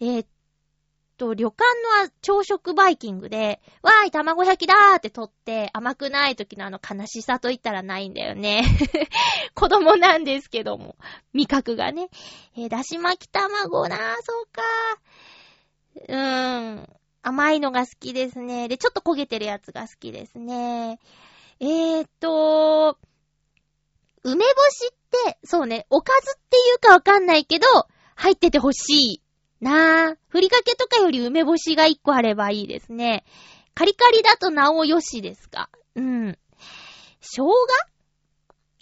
[0.01, 0.25] えー、
[1.21, 1.63] と、旅館
[2.03, 8.63] の朝食バイキングで、わーい、卵焼きだーって取って甘くない時のあの悲しさと言ったらないんだよね。
[9.53, 10.95] 子供なんですけども、
[11.33, 12.09] 味覚がね。
[12.57, 16.09] えー、だし巻き卵なー、そうかー。
[16.09, 16.89] うーん。
[17.21, 18.67] 甘いのが好きですね。
[18.67, 20.99] で、ちょっと焦げてるやつが好きですね。
[21.59, 22.97] えーっと、
[24.23, 24.95] 梅干しっ
[25.27, 27.67] て、そうね、おかずっていうかわかんないけど、
[28.15, 29.20] 入っててほしい
[29.61, 30.17] なぁ。
[30.27, 33.23] ふりかけとかより梅干しが一個あればいいですね。
[33.73, 35.69] カリカリだとなおよしですか。
[35.95, 36.37] うん。
[37.21, 37.45] 生姜？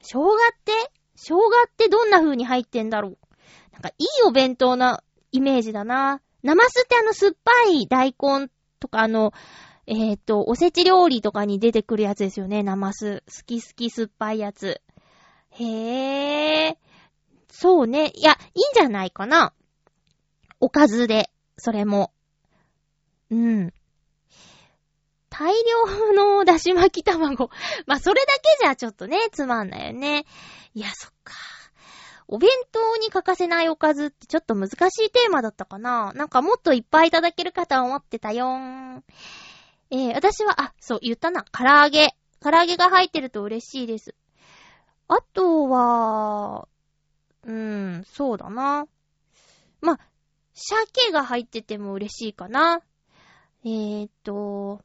[0.01, 0.71] 生姜って？
[1.15, 1.35] 生姜
[1.67, 3.17] ってどんな風に入ってんだろう
[3.73, 6.21] なんかいいお弁当なイメージだな。
[6.43, 9.33] ナマスってあの酸っぱい大根とかあの、
[9.85, 13.23] えっ、ー、と、おせち料理とかに出てくるやつですよね、ナマス。
[13.27, 14.81] 好き好き酸っぱいやつ。
[15.51, 16.77] へえ。
[17.49, 18.11] そうね。
[18.13, 19.53] いや、いいんじゃないかな。
[20.59, 22.11] おかずで、それも。
[23.29, 23.73] うん。
[25.29, 27.49] 大量のだし巻き卵。
[27.85, 30.25] まあ、それだけじゃちょっとね、つまんないよね。
[30.73, 31.33] いや、そっか。
[32.27, 39.03] お弁当に欠かせないおかずってちょっと難しいテーマだったかななんかもっといっぱいいただけるかと思ってたよーん。
[39.91, 41.43] えー、私は、あ、そう、言ったな。
[41.51, 42.15] 唐揚げ。
[42.41, 44.13] 唐揚げが入ってると嬉しいです。
[45.07, 46.67] あとは、
[47.43, 48.87] うーん、そうだな。
[49.81, 49.99] ま、
[50.59, 52.81] 鮭が入ってても嬉しいかな。
[53.63, 54.81] えー、っと、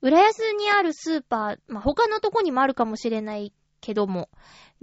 [0.00, 4.28] 浦安にあるスーパー、まあ、他のとこにもあるかもしれないけども、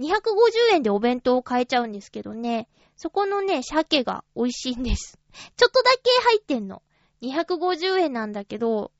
[0.00, 5.18] 250円でお弁当を買えちゃうんですけどね、そこのね、鮭が美味しいんです。
[5.56, 6.82] ちょっとだけ入ってんの。
[7.22, 8.92] 250円なんだけど、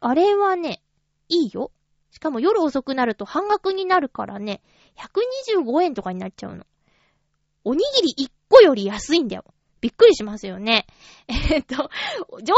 [0.00, 0.82] あれはね、
[1.28, 1.70] いいよ。
[2.10, 4.62] しかも夜遅くなると半額になるからね、
[5.54, 6.66] 125円とかになっちゃうの。
[7.64, 9.44] おにぎり1個より安いんだよ。
[9.84, 10.86] びっくりしますよね。
[11.28, 12.54] えっと、上、上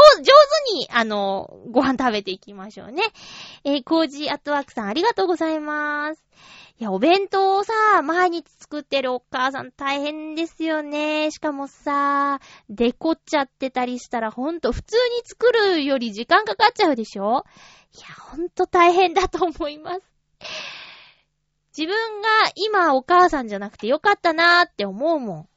[0.69, 3.03] 手に、あの、ご飯食べていきましょうね。
[3.65, 6.23] えー、コージーアットワークさんありがとうございます。
[6.79, 11.29] いや、お弁当をさ、毎日作ってるお母さん大変ですよね。
[11.31, 17.43] しかもさ、デコっちゃってたりしたらほんと普通に作るより時間かかっちゃうでしょ
[17.93, 20.01] いや、ほんと大変だと思います。
[21.77, 25.49] 自分が今お母さんじゃなくてよかったなーって思うもん。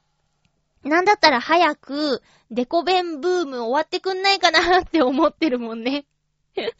[0.85, 6.07] なんだったら早く、デコ弁ブーム終わってくんないかなって思ってるもんね。
[6.57, 6.73] 本当に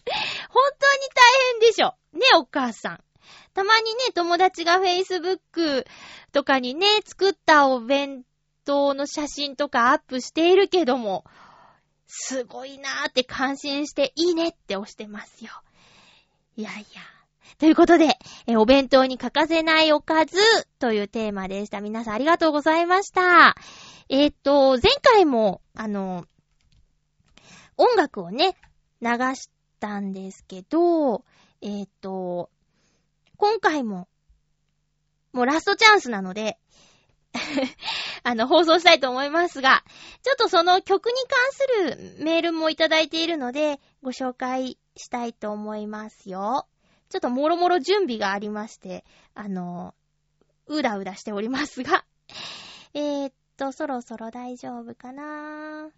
[1.15, 1.95] 大変でしょ。
[2.13, 3.05] ね、お母さん。
[3.55, 5.87] たまにね、友達が Facebook
[6.33, 8.25] とかにね、作ったお弁
[8.65, 11.25] 当の写真とかアップしているけども、
[12.07, 15.53] すごいなーって感心して、いいねって押してますよ。
[16.57, 17.03] いやいや。
[17.59, 20.39] ということで、えお弁当に欠かせないおかず
[20.79, 21.81] というテーマでした。
[21.81, 23.55] 皆さんありがとうございました。
[24.13, 26.27] えー、と、前回も、あの、
[27.77, 28.57] 音楽をね、
[29.01, 31.25] 流したんですけど、
[31.63, 32.51] えー、と、
[33.37, 34.09] 今回も、
[35.33, 36.59] もうラストチャンスなので
[38.25, 39.85] あの、放送したいと思いますが、
[40.23, 41.13] ちょっとその曲に
[41.87, 46.67] 関するメールもいただいているので、ご紹介したいと思いますよ。
[47.11, 49.95] ちょっともろもろ準備がありまして、あの、
[50.67, 52.05] うだうだしておりますが、
[52.93, 55.91] えー、っと、そろそろ大丈夫かな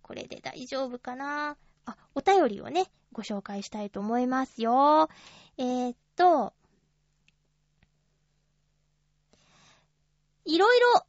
[0.00, 5.10] これで大丈夫かなあ、お便りをね、ご紹介したいと思いますよ。
[5.58, 6.54] えー、っと、
[10.46, 11.04] いろいろ、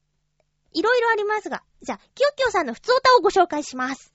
[0.74, 4.14] いろいろありますが、じゃあ、きよきよさんの普通歌をご紹介します。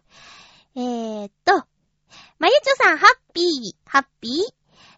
[0.77, 1.55] えー、っと、
[2.39, 4.33] まゆちょさん、ハッピー、ハッピー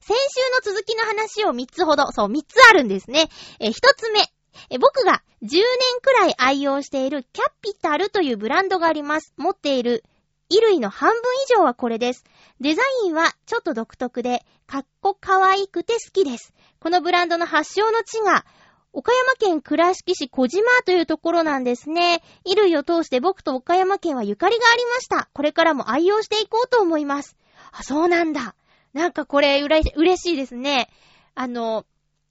[0.01, 0.16] 先
[0.64, 3.29] 週の続きの話を3つほど、そう、3つあるんですね。
[3.61, 4.33] えー、1つ目、
[4.71, 5.62] え僕が10年
[6.03, 9.33] くらい愛用しているキャピタルというブランドがあります。
[9.37, 10.05] 持っている
[10.51, 12.25] 衣類の半分以上はこれです。
[12.61, 16.55] デザインはちょっと独特で、かっこかわいくて好きです。
[16.81, 18.47] このブランドの発祥の地が、
[18.94, 22.23] 岡山県倉敷市小島というところなんですね。
[22.44, 25.29] 衣類を通して僕と岡山県はゆかりがありました。
[25.35, 27.37] これからも愛用していこうと思います。
[27.73, 28.55] あ、そうなんだ。
[28.94, 30.88] なんかこれ、うれ、嬉しいですね。
[31.35, 31.85] あの、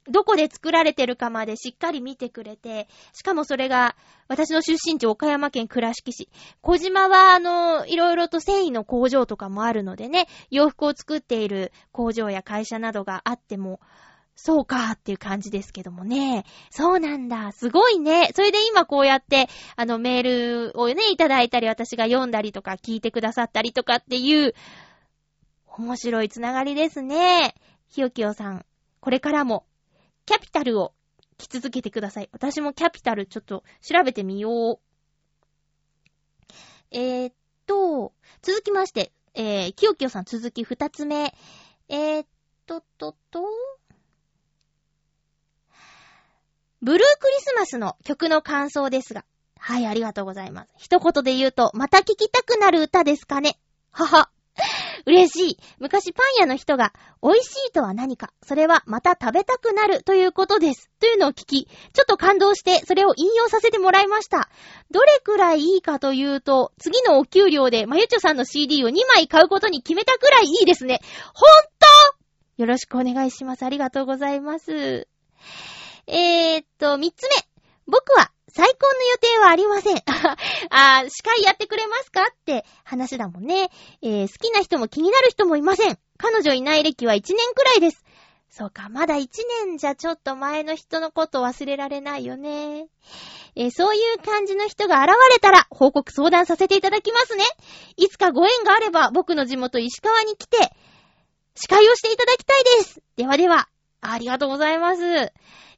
[0.09, 3.95] どこで作られてるかまでしっかり見てくれて、しかもそれが、
[4.27, 6.29] 私の出身地岡山県倉敷市。
[6.61, 13.79] 小島は、あの、いろいろと繊維の工場とかもあるのでね、洋服を作っている工場や会社などがあっても、
[14.39, 16.45] そうかっていう感じですけどもね。
[16.69, 17.51] そうなんだ。
[17.53, 18.29] すごいね。
[18.35, 24.53] それで今こうやって、あのメールをね、いただいたり、私が読んだりとか聞いてくださったりとかっていう、
[25.65, 27.55] 面白いつながりですね。
[27.89, 28.65] ひよきよさん、
[28.99, 29.65] これからも
[30.27, 30.93] キャピタルを
[31.37, 32.29] 着続けてください。
[32.33, 34.79] 私もキャピタルちょっと調べてみよう。
[36.91, 37.33] えー、っ
[37.65, 41.33] と、続きまして、えー、きよきよさん続き二つ目。
[41.87, 42.27] えー、っ
[42.65, 43.43] と、と、と、
[46.81, 49.23] ブルークリスマスの曲の感想ですが。
[49.57, 50.73] はい、ありがとうございます。
[50.77, 53.57] 一言で言うと、また聴きたくなる歌ですかね。
[53.91, 54.29] はは。
[55.05, 55.57] 嬉しい。
[55.79, 60.89] 昔パン屋の人が、美味しいとは何か、それはまた食べたくなるということです。
[60.99, 64.49] というのを聞き、ちょっと感動して、それを引用させてもらいました。
[64.91, 71.01] どれくらいいいかというと、次のお給料で、まゆちょさんの CD を2枚買うことに決めたくらいいいですね。
[71.33, 71.63] ほん
[72.15, 73.63] とよろしくお願いします。
[73.63, 75.07] ありがとうございます。
[76.07, 77.35] えー、っと、3つ目。
[77.85, 79.97] 僕は再婚の予定はありません。
[80.71, 83.69] あ司会やってくれますかって話だもんね。
[84.01, 85.99] えー、好きな人も気になる人もいません。
[86.17, 88.03] 彼女いない歴は1年くらいです。
[88.49, 89.27] そうか、まだ1
[89.67, 92.87] 年じゃちょっと前の人のこと忘れられないよね。
[93.55, 97.45] えー、そういう感じの人が現れたら報告相談させていただきますね。
[97.95, 100.57] いつかご縁があれば僕の地元石川に来て、
[101.53, 103.03] 司会をしていただきたいです。
[103.17, 103.69] ではでは、
[104.01, 105.01] ありがとうございます。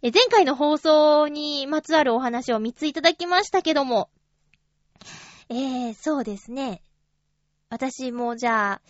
[0.02, 4.10] え前回の放送にまつわるお話を3ついただきましたけども、
[5.50, 6.82] えー、そうですね。
[7.70, 8.82] 私もじゃあ、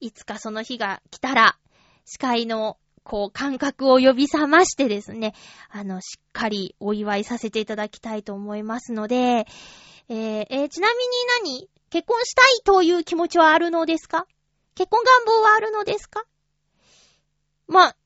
[0.00, 1.56] いつかその日が来たら、
[2.04, 5.34] 司会の、こう、感覚を呼び覚ましてですね、
[5.70, 9.46] あの、しっかりお祝いさせていただきたいと思いますので、
[10.08, 10.88] えー、えー、ちな
[11.42, 11.68] みに何？
[11.90, 14.26] 結婚したいという気持ちはあるのですか？
[14.74, 16.24] 結婚願望はあるのですか？
[17.66, 17.96] まあ、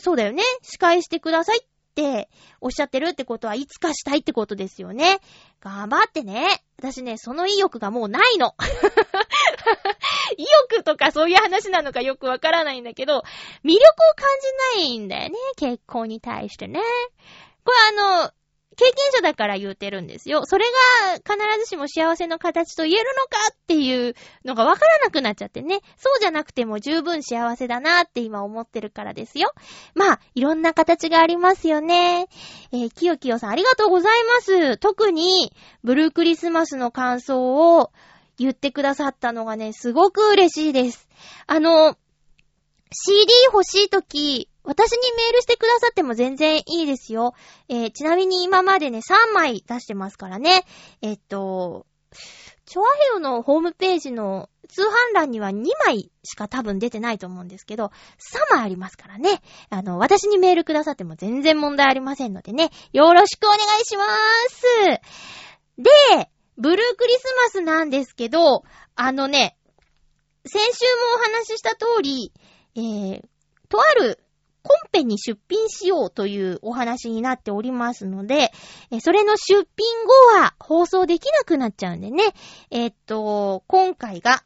[0.00, 0.42] そうだよね。
[0.62, 2.28] 司会してくださいって
[2.60, 5.20] おっしゃってるってことはいつかしたいってことですよね。
[5.60, 6.62] 頑張ってね。
[6.78, 8.54] 私ね、その意欲がもうないの。
[10.36, 13.22] 意欲とかそういう話なのかよくわからないんだけど、
[13.64, 14.28] 魅力を感
[14.74, 15.36] じないんだよね。
[15.56, 16.80] 結婚に対してね。
[17.64, 18.32] これあの、
[18.76, 20.44] 経験者だから言うてるんですよ。
[20.46, 20.64] それ
[21.04, 25.80] が必ずしも幸せの形と言えるのかっていうのがわからなくなっちゃってね。
[25.96, 29.52] そうじゃなくても十分幸せだなって今思ってるからですよ。
[29.94, 32.28] まあ、いろんな形がありますよね。
[32.72, 34.76] えー、きよきよさんありがとうございます。
[34.76, 35.52] 特に、
[35.82, 37.90] ブルークリスマスの感想を
[38.38, 41.08] 言ってくださったのがね、すごく嬉しいです。
[41.46, 41.96] あの、
[42.92, 47.34] CD 欲しいとき、私にメールしてくださっても全然いいですよ。
[47.68, 50.64] えー、ちなみに今までね、3枚出してますからね。
[51.02, 51.86] えっと、
[52.66, 57.86] チョアヘヨのホームページの通販欄には2枚しか多分出てないと思うんですけど、
[58.50, 59.42] 3枚ありますからね。
[59.70, 62.70] あの、私にメールくださっても全然問題ありませんのでね。
[62.92, 64.08] よろしくお願いしまー
[64.48, 65.00] す。
[65.78, 69.56] で、ブルークリスマスなんですけど、あのね、
[70.46, 72.32] 先週もお話しした通り、
[72.76, 73.22] えー、
[73.68, 74.22] とある
[74.62, 78.52] コンペに出品しようというお話になっておりますので、
[79.00, 82.24] それの出品後は放送できなくなっちゃうんでね。
[82.70, 84.42] えっと、今回が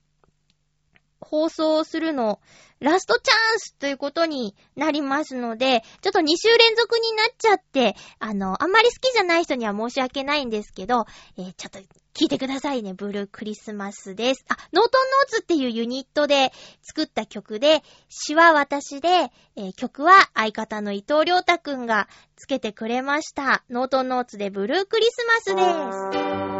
[1.24, 2.40] 放送するの、
[2.80, 11.06] ラストチャンスということになりますので、ちょっと2週連続になっちゃって、あの、あんまり好きじゃない人には申し訳ないんですけど、
[11.38, 11.78] えー、ちょっと
[12.14, 12.92] 聞いてくださいね。
[12.94, 14.44] ブルークリスマスです。
[14.48, 16.52] あ、ノートンノーツっていうユニットで
[16.82, 19.08] 作った曲で、詩は私で、
[19.56, 23.64] えー、曲は相方の伊藤良太くんがつけてくれました。
[23.70, 26.53] ノートンノーツでブルークリスマスです。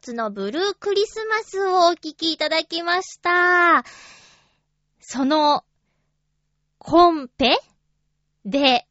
[0.00, 3.84] ツのブルークリスマスをお聴きいただきました。
[5.00, 5.64] その、
[6.78, 7.58] コンペ
[8.44, 8.86] で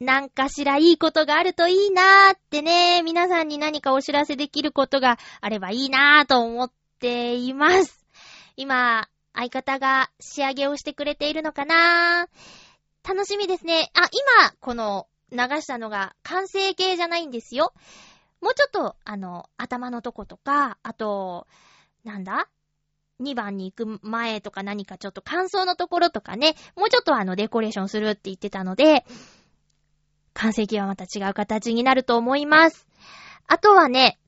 [0.00, 8.04] なんかしらいいことがあるといいなーってね、皆さんに何かお知らせできることがあればいいなーと思っています。
[8.56, 13.90] 今、相方が仕上げをしてくれているのかなー楽しみですね。
[13.94, 14.08] あ、
[14.40, 17.74] 今、この流したのが完成形じゃないんですよ。
[18.40, 21.46] もうちょっと、あの、頭のとことか、あと、
[22.04, 22.48] なんだ
[23.20, 29.04] ?2 番に行く前とか何かちょっと感想のところとかね、もうちょっとあの、デコレーションするって言ってたので、
[30.34, 32.86] 完成形はまた違う形になると思います。
[33.46, 34.18] あとはね、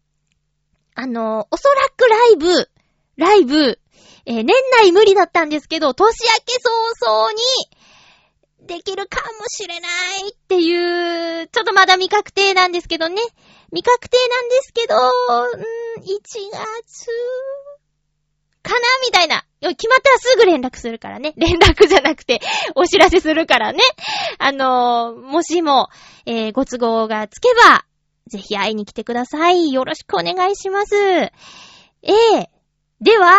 [0.95, 2.71] あの、おそらくライブ、
[3.17, 3.79] ライブ、
[4.25, 7.39] えー、年内無理だったんですけど、年明け早々に、
[8.67, 13.17] できるかもしれないっていう、ちょっとまだ未確定なんですけどね。
[13.71, 16.21] 未確定なんですけど、んー、1
[16.53, 17.07] 月、
[18.63, 19.45] かなみたいな。
[19.61, 21.33] 決まったらすぐ連絡するからね。
[21.37, 22.41] 連絡じゃなくて、
[22.75, 23.79] お知らせするからね。
[24.39, 25.89] あのー、もしも、
[26.27, 27.85] えー、ご都合がつけば、
[28.27, 29.73] ぜひ会いに来てください。
[29.73, 30.97] よろしくお願いします。
[30.97, 31.33] え
[32.03, 32.47] えー、
[33.01, 33.33] では、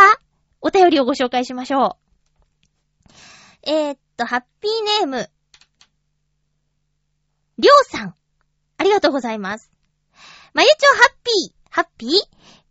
[0.61, 1.97] お便りをご紹介しましょ
[3.65, 3.69] う。
[3.69, 5.29] えー、っと、ハッピーネーム、
[7.59, 8.15] りょうさん。
[8.77, 9.71] ありがとうございます。
[10.53, 12.09] まゆちょハッピー、ハッピー？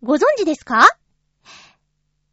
[0.02, 0.96] ご存知ですか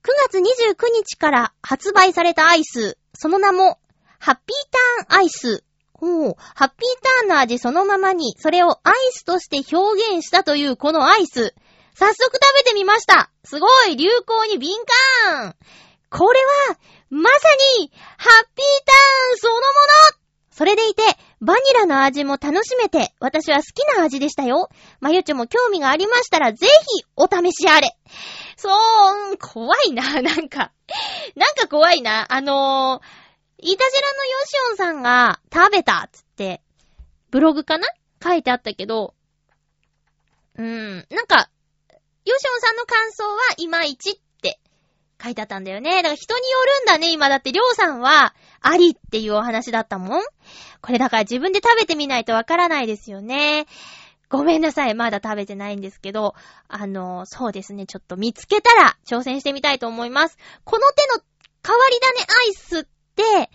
[0.03, 3.79] ?9 月29日から発売されたアイス、その名も、
[4.19, 5.63] ハッピーターンアイス。
[5.93, 11.55] ほう、ハッピーターンの味そのままに、それをアイスとして表現したというこのアイス。
[11.95, 13.31] 早速食べてみました。
[13.43, 14.77] すごい流行に敏
[15.29, 15.55] 感
[16.09, 16.39] これ
[16.69, 16.77] は、
[17.13, 17.37] まさ
[17.77, 19.63] に、ハッピーターンそのもの
[20.49, 21.03] それでいて、
[21.41, 24.69] バニラの味も楽しめて、私は好きな味でしたよ。
[24.99, 27.95] まゆちょも興味がありましたら、ぜひ、お試しあれ。
[28.55, 28.69] そ
[29.27, 30.71] う、うん怖いな、 なんか。
[31.35, 32.25] なんか怖いな。
[32.33, 36.61] あのー、いたじらのヨシオンさんが食べたつって、
[37.29, 37.87] ブログかな？
[38.23, 39.13] 書いてあったけど、
[40.55, 41.49] うーん、なんか、
[42.25, 44.19] ヨシオンさんの感想はいまいちっ
[45.23, 45.97] 書いてあったんだよね。
[45.97, 50.21] だから人によるんだね、今だってりょうさんはありっていうお話だったもん。
[50.81, 53.65] これだから自分で食べてみないとわからないですよね。
[54.29, 54.95] ごめんなさい。
[54.95, 56.33] まだ食べてないんですけど、
[56.67, 57.85] あの、そうですね。
[57.85, 60.37] ちょっと見つけたら挑戦してみたいと思います。
[60.63, 61.23] この手の
[61.65, 62.83] 変わり種アイスっ
[63.15, 63.51] て、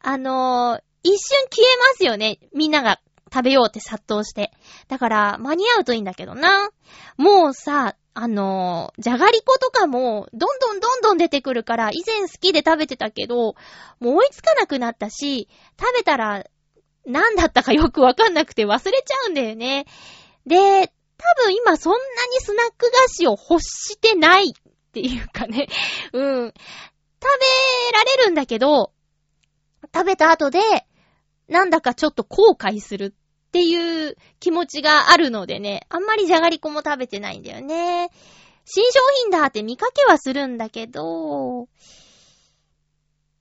[0.00, 2.38] あの、一瞬消えますよね。
[2.54, 3.00] みんなが
[3.32, 4.52] 食べようって殺到して。
[4.88, 6.70] だから、間に合うといいんだけどな。
[7.16, 13.56] もうさ、あの、じゃがりことかも、どんどんどんどん出てくるから、以前好きで食べてたけど、
[14.00, 16.46] もう追いつかなくなったし、食べたら、
[17.04, 19.84] 何だったか よくわかんなくて忘れちゃうんだよね。
[20.46, 20.56] で、
[21.18, 24.52] 多分今そんなにスナック菓子を欲してないっ
[24.92, 25.68] ていうかね。
[26.14, 26.48] うん。
[26.48, 28.94] 食べられるんだけど、
[29.94, 30.60] 食べた後で、
[31.48, 33.14] なんだかちょっと後悔する
[33.56, 38.10] っていう気持ちがあるのでね、あんまりじゃがりこも食べてないんだよね。
[38.66, 41.66] 新商品だって見かけはするんだけど、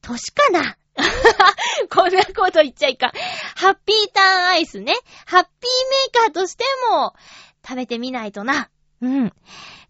[0.01, 0.77] 年かな？
[1.93, 3.11] こんなこと言っちゃいかん。
[3.55, 4.93] ハッピーターンアイスね。
[5.25, 7.13] ハッピーメーカーとしても
[7.67, 8.69] 食べてみないとな。
[9.01, 9.33] うん。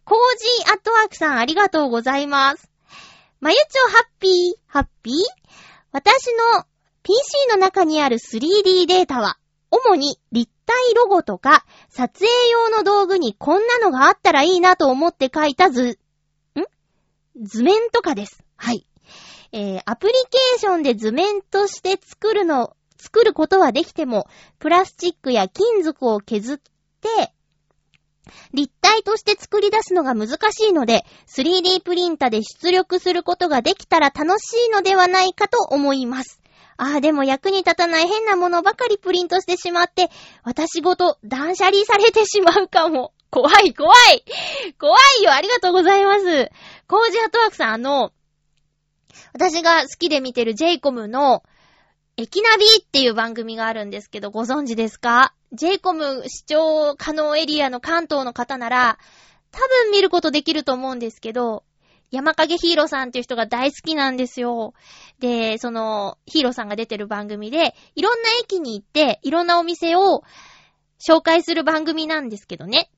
[0.06, 0.18] コー
[0.64, 2.72] ジーアットワークさんありがとうございます。
[3.42, 5.14] まゆちょハッピー、ハッピー？
[5.92, 6.66] 私の
[7.04, 9.38] PC の中にある 3D データは、
[9.76, 16.00] 主に立体ロゴとか、撮影用の道具にこんなのがあったらいいなと思って書いた図、
[16.56, 16.64] ん？
[17.42, 18.44] 図面とかです。
[18.56, 18.88] はい。
[19.52, 24.28] えー、アプリケーションで図面として作るの、作ることはできても、
[24.60, 27.34] プラスチックや金属を削って、
[28.54, 36.42] 立体として作り出すのが難しいので、3D プリンタで出力することができたら楽しいのではないかと思います。
[36.78, 40.10] ああ、でも役に立たない変なものばかりプリントしてしまって、
[40.44, 43.14] 私ごと断捨離されてしまうかも。
[43.36, 44.24] 怖い、怖い
[44.80, 46.50] 怖いよありがとうございます。
[46.88, 48.12] コージアトワークさん、あの、
[49.34, 51.44] 私が好きで見てるジェイコムの、
[52.18, 55.34] 駅ナビっていう番組があるんですけど、ご存知ですか？
[55.52, 58.98] ジェイコム視聴可能エリアの関東の方なら、
[59.52, 61.64] 多分見ることできると思うんですけど、
[62.12, 64.74] 山影ヒーローさんっていう人が大好きなんですよ。
[65.20, 70.24] で、その、ヒーローさんが出てる番組で、いろんな駅に行って、いろんなお店を
[71.00, 72.90] 紹介する番組なんですけどね。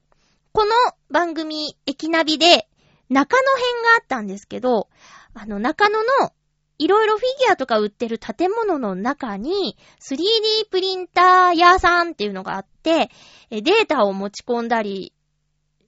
[0.51, 0.71] この
[1.09, 2.67] 番組、駅ナビで、
[3.09, 4.89] 中野編があったんですけど、
[5.33, 6.33] あの、中野の、
[6.79, 13.09] いろいろフィギュアとか売ってる建物の中に、3D プリンター屋さんっていうのがあって、
[13.49, 15.13] データを持ち込んだり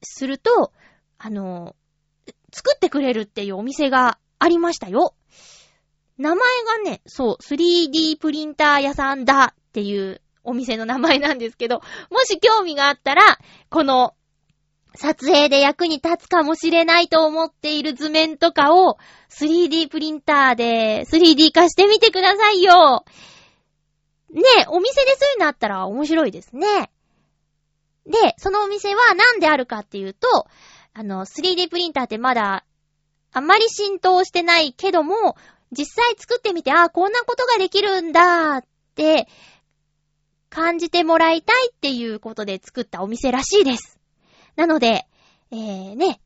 [0.02, 0.72] すると、
[1.18, 1.76] あの、
[2.52, 5.16] 作ってくれるっていうお店がありましたよ。
[6.18, 6.40] 名前
[6.84, 11.82] がね、そう、3D プリンター屋さんだっていうお店の名前なんですけど、
[12.12, 13.22] もし興味があったら、
[13.70, 14.16] この
[14.96, 18.98] 撮影で役に立つかもしれないと思っている図面とかを
[19.30, 23.06] 3D プリンターで 3D 化してみてくださいよ。
[24.32, 26.92] ねえ、お店でそういうのあったら面白いですね。
[28.06, 30.48] で、そのお店は何であるかっていうと、
[30.94, 32.66] あの、3D プリンターってまだ
[33.32, 35.36] あまり浸透してないけども、
[35.72, 38.64] 実際作ってみて、ああ、こんなことができるんだっ
[38.96, 39.28] て
[40.50, 44.00] 感じてもらいたいっていうことで作ったお店らしいです。
[44.56, 45.06] なので、
[45.52, 46.20] えー、ね、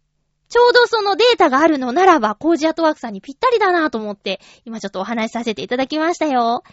[0.47, 6.63] ちょうどそのデータがあるのならば、コージアートワークさんにぴったりだなと思って、今ちょっとお話しさせていただきましたよ。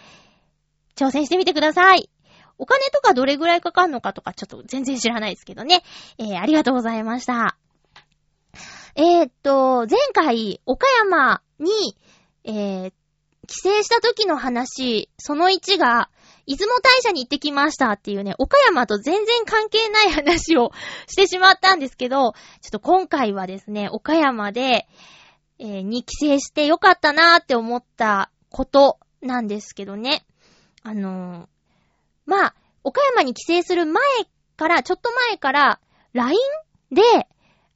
[0.96, 2.08] 挑戦してみてください。
[2.58, 5.82] お金とかどれぐらいかかるのかとかちょっと全然知らないですけどね。
[6.18, 7.56] えー、ありがとうございました。
[9.02, 11.96] えー、っと、前回、岡山に、
[12.44, 12.92] えー、
[13.46, 16.10] 帰省した時の話、その1が、
[16.46, 20.72] 出雲大社に行ってきましたっていうね、岡山と全然関係ない話を
[21.06, 24.86] してしまったんですけど、ちょっと今回はですね、岡山で、
[25.58, 30.26] えー、に帰省してよかったなーって思ったことなんですけどね。
[30.82, 31.46] あのー、
[32.26, 34.02] まあ、岡山に帰省する前
[34.58, 35.80] から、ちょっと前から、
[36.12, 36.36] LINE
[36.92, 37.02] で、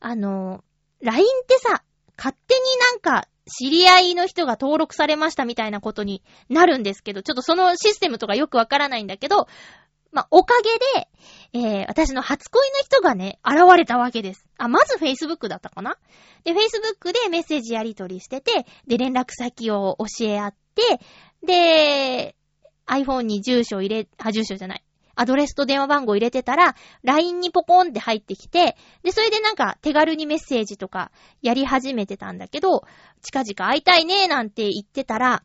[0.01, 0.74] あのー、
[1.05, 1.85] LINE ってさ、
[2.17, 2.61] 勝手に
[2.93, 9.49] なんか、知り合いの人が登録されましたみたいなことになるんですけど、ちょっとそのシステムとかよくわからないんだけど、
[10.13, 10.55] まあ、おか
[11.53, 14.47] げで、えー、私の初恋の人がね、現れたわけです。
[14.57, 15.99] あ、まず Facebook だったかな？
[16.45, 21.01] で、Facebook でメッセージやり取りしてて、で、連絡先を教え合って、
[21.45, 22.37] で、
[22.87, 24.84] iPhone に住所入れ、あ、住所じゃない。
[25.15, 31.11] アドレスと電話番号入れてたら、LINE にポコンって入ってきて、で、それでなんか手軽にメッセージとか
[31.43, 32.85] やり始めてたんだけど、
[33.23, 35.43] 近々会いたいねなんて言ってたら、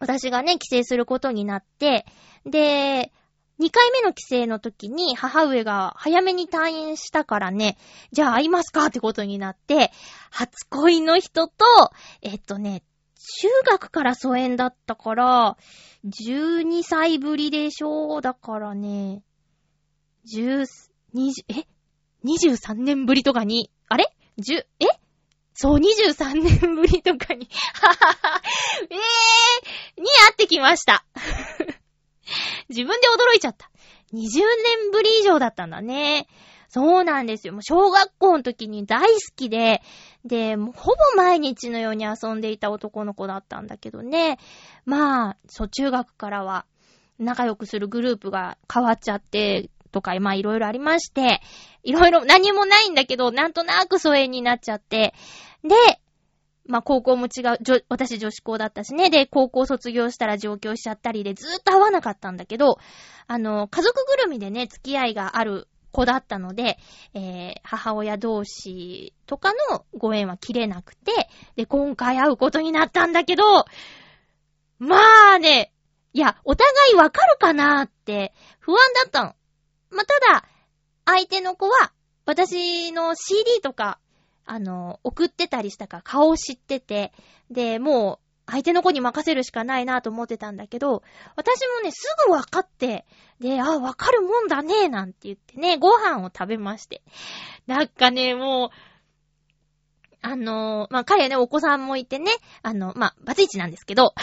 [0.00, 2.06] 私がね、帰省することになって、
[2.46, 3.12] で、
[3.60, 7.76] 2回目の帰省の時に母上が早めに退院したからね、
[8.12, 9.90] じゃあ会いますかってことになって、
[10.30, 11.64] 初恋の人と、
[12.22, 12.84] えっとね、
[13.40, 15.56] 中学から疎遠だったから、
[16.06, 18.22] 12歳ぶりでしょう。
[18.22, 19.22] だからね、
[20.32, 20.64] 10、
[21.14, 21.66] 20、え
[22.24, 24.86] ?23 年ぶりとかに、あれ ?10、え？
[25.54, 28.42] そう、23年ぶりとかに、ははは、
[28.90, 31.04] えー、に会ってきました。
[32.68, 33.70] 自分で驚いちゃった。
[34.12, 36.28] 20年ぶり以上だったんだね。
[36.68, 37.54] そうなんですよ。
[37.54, 39.82] もう小学校の時に大好きで、
[40.24, 44.38] で、もうほぼ毎日のように遊んでいた男の子だったんだけどね。
[44.84, 46.66] まあ、そう、中学からは
[47.18, 51.40] 仲良くするグループが変わっちゃって、とか、まあいろいろありまして、
[51.82, 55.14] いろいろ何もないんだけど、なんとなく疎遠になっちゃって、
[55.62, 55.74] で、
[56.66, 59.08] まあ高校も違う、私女子校だったしね。
[59.08, 62.76] で、高校卒業したら上京しちゃったりでずーっと会わなかったんだけど、
[63.26, 66.78] あの、家族ぐるみでね、付き合いがある子だったので、
[67.14, 73.64] えー、母親同士とかのご縁は切れなくて、で、今回会うことになったんだけど、
[74.78, 74.98] ま
[75.34, 75.72] あね、
[76.12, 79.34] いや、お互いわかるかなーって不安だったの。
[79.90, 80.44] まあ、ただ、
[81.04, 81.92] 相手の子は、
[82.26, 83.98] 私の CD とか、
[84.44, 87.12] あの、送ってたりしたから顔を知ってて、
[87.50, 91.02] で、もう、相手の子に任せるしかないなと思ってたんだけど、
[91.36, 93.04] 私もね、すぐ分かって、
[93.40, 97.02] で、あ、分かるもんだね、なんて言ってね、ご飯を食べまして。
[97.66, 98.70] なんかね、もう、
[100.20, 102.32] あのまあ、彼ね、お子さんもいてね、
[102.62, 104.14] あの、まあ、バツイチなんですけど、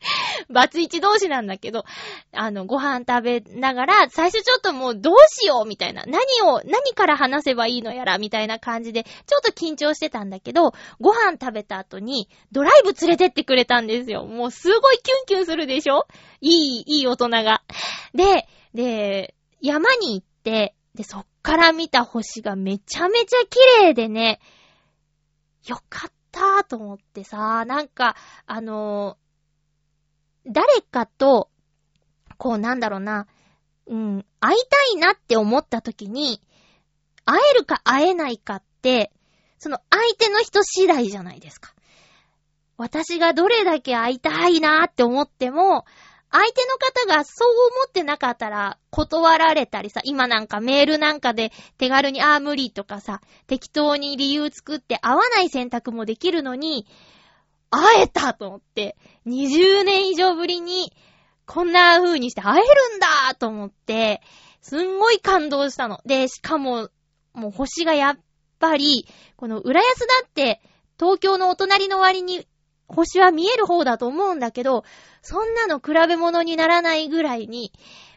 [0.48, 1.84] バツイチ同士なんだけど、
[2.32, 14.24] あの、ご飯食べながら、最初ちょっともうどうしようみたいな、何を、何から話せばいいのやら、みたいな感じで、ちょっと緊張してたんだけど、ご飯食べた後に、ドライブ連れてってくれたんですよ。
[14.24, 16.06] もうすごいキュンキュンするでしょ？
[16.40, 17.62] いい、いい大人が。
[18.14, 24.40] で、で、山に行って、で、そっから見た星がめちゃめちゃ綺麗でね、
[25.66, 29.16] よかったーと思ってさ、なんか、あの
[30.50, 31.48] 誰かと、
[32.36, 33.26] こうなんだろうな、
[33.86, 34.58] うん、会い
[34.92, 36.40] たいなって思った時に、
[37.24, 39.12] 会えるか会えないかって、
[39.58, 41.74] その相手の人次第じゃないですか。
[42.76, 45.84] 私がどれだけ会いたいなって思っても、
[46.30, 56.86] 相手の方がそう思ってなかったら断られたりさ、今なんかメールなんかで手軽にああ無理とかさ、適当に理由作って会わない選択もできるのに、
[57.70, 58.96] 会えたと思って、
[59.26, 60.92] 20年以上ぶりに、
[61.46, 64.22] こんな風にして会えるんだと思って、
[64.60, 66.00] すんごい感動したの。
[66.04, 66.90] で、しかも、
[67.32, 68.18] もう星がやっ
[68.58, 69.06] ぱり、
[69.36, 70.60] この浦安だって、
[70.98, 72.46] 東京のお隣の割に
[72.88, 74.84] 星は見える方だと思うんだけど、
[75.22, 77.72] そんなの比べ物にならないぐらいに、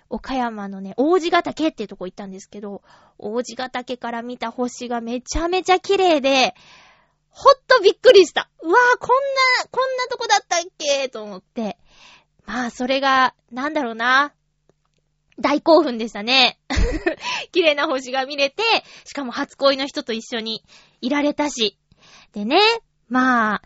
[0.10, 2.82] 岡山のね、王子ヶ岳っていうとこ行ったんですけど、
[3.18, 6.54] 王子ヶ岳から見た星がめちゃめちゃ綺麗で、
[7.34, 8.50] ほっとびっくりした。
[8.62, 11.10] うわぁ、こんな、こんなとこだったっけ？
[11.10, 11.78] と思って。
[12.46, 14.34] まあ、それが、なんだろうな。
[15.40, 16.60] 大興奮でしたね。
[17.52, 18.62] 綺麗な星が見れて、
[19.06, 20.64] しかも初恋の人と一緒に
[21.02, 21.80] いられたし。
[22.34, 22.60] でね、
[23.10, 23.62] まあ、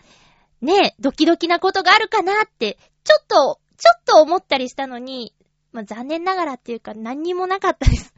[0.62, 5.36] ね、ドキドキなことがあるかなって、ちょっと、ちょっと思ったりしたのに、
[5.72, 8.14] まあ残念ながらっていうか何にもなかったです。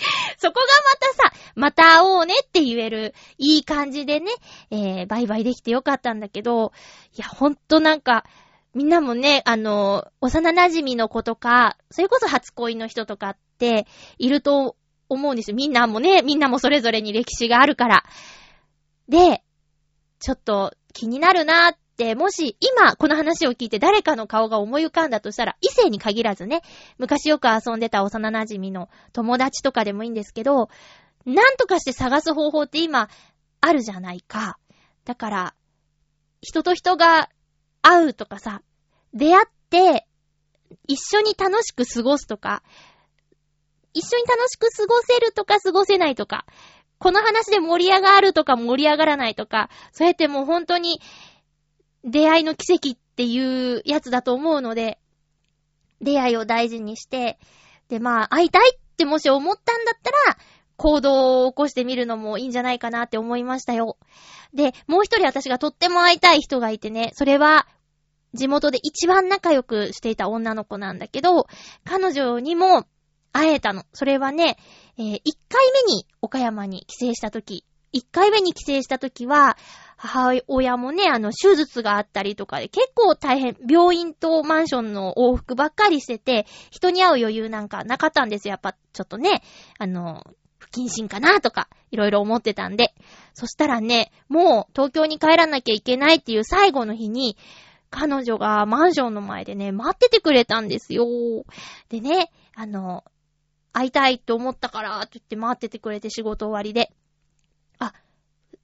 [0.38, 0.66] そこが
[1.20, 4.32] またさ、また会おうねって言える、いい感じでね、
[4.70, 6.72] えー、バイバイできてよかったんだけど、
[7.16, 8.24] いや、ほんとなんか、
[8.74, 13.86] みんなもね、あの、幼馴染の子とか、それこそ初恋の人とかって、
[14.18, 14.76] いると
[15.08, 15.56] 思うんですよ。
[15.56, 18.04] みんなもね、みんなもそれぞれに歴史があるから。
[19.08, 19.42] で、
[20.20, 21.78] ちょっと気になるなーっ、
[22.14, 26.62] もし今この話を聞いて誰かの顔が思い浮かんだとしたら、異性に限らずね、
[26.98, 30.68] 昔よく遊んでた幼馴染の友達とかでもいいんですけど、
[31.26, 33.08] なんとかして探す方法って今
[33.60, 34.58] あるじゃないか。
[35.04, 35.54] だから、
[36.40, 37.28] 人と人が
[37.82, 38.62] 会うとかさ、
[39.12, 40.06] 出会って、
[40.86, 42.62] 一緒に楽しく過ごすとか、
[43.92, 46.46] 一緒に楽しく過ごせるとか過ごせないとか、
[46.98, 51.00] この話で盛り上がるとか盛り上がらないとか、そうやってもう本当に
[52.04, 54.98] 出会いの奇跡っていうやつだと思うので、
[56.00, 57.38] 出会いを大事にして、
[57.88, 60.38] で、まあ、会いたいってもし思ったんだったら、
[60.76, 63.98] 行動を起こしてみるのもいいんじゃないかなって思いましたよ。
[64.54, 67.66] で、もう一人私がとっても会いたい人がいてね、それは、
[68.32, 71.46] 地元で一番仲良くしていた女の子なんだけど、
[71.84, 72.86] 彼女にも
[73.32, 73.84] 会えたの。
[73.92, 74.56] それはね、
[74.96, 79.56] えー、一回目に岡山に帰省した時、一回目に帰省した時は、
[80.02, 88.52] 母親もね、あの、手術があったりとかで結構大変、病院とマンションの往復ばっかりしてて、人に会う余裕なんかなかったんですよ。
[88.52, 89.42] やっぱ、ちょっとね、
[89.78, 90.24] あの、
[90.56, 92.94] 不謹慎かなとか、いろいろ思ってたんで。
[93.34, 97.36] そしたらね、もう東京に帰らなきゃいけないっていう最後の日に、
[97.90, 101.04] 彼女がマンションの前でね、待っててくれたんですよ。
[101.90, 103.04] でね、あの、
[103.74, 106.90] 会いたいと思ったから、と言って待っててくれて仕事終わりで。
[107.78, 107.92] あ、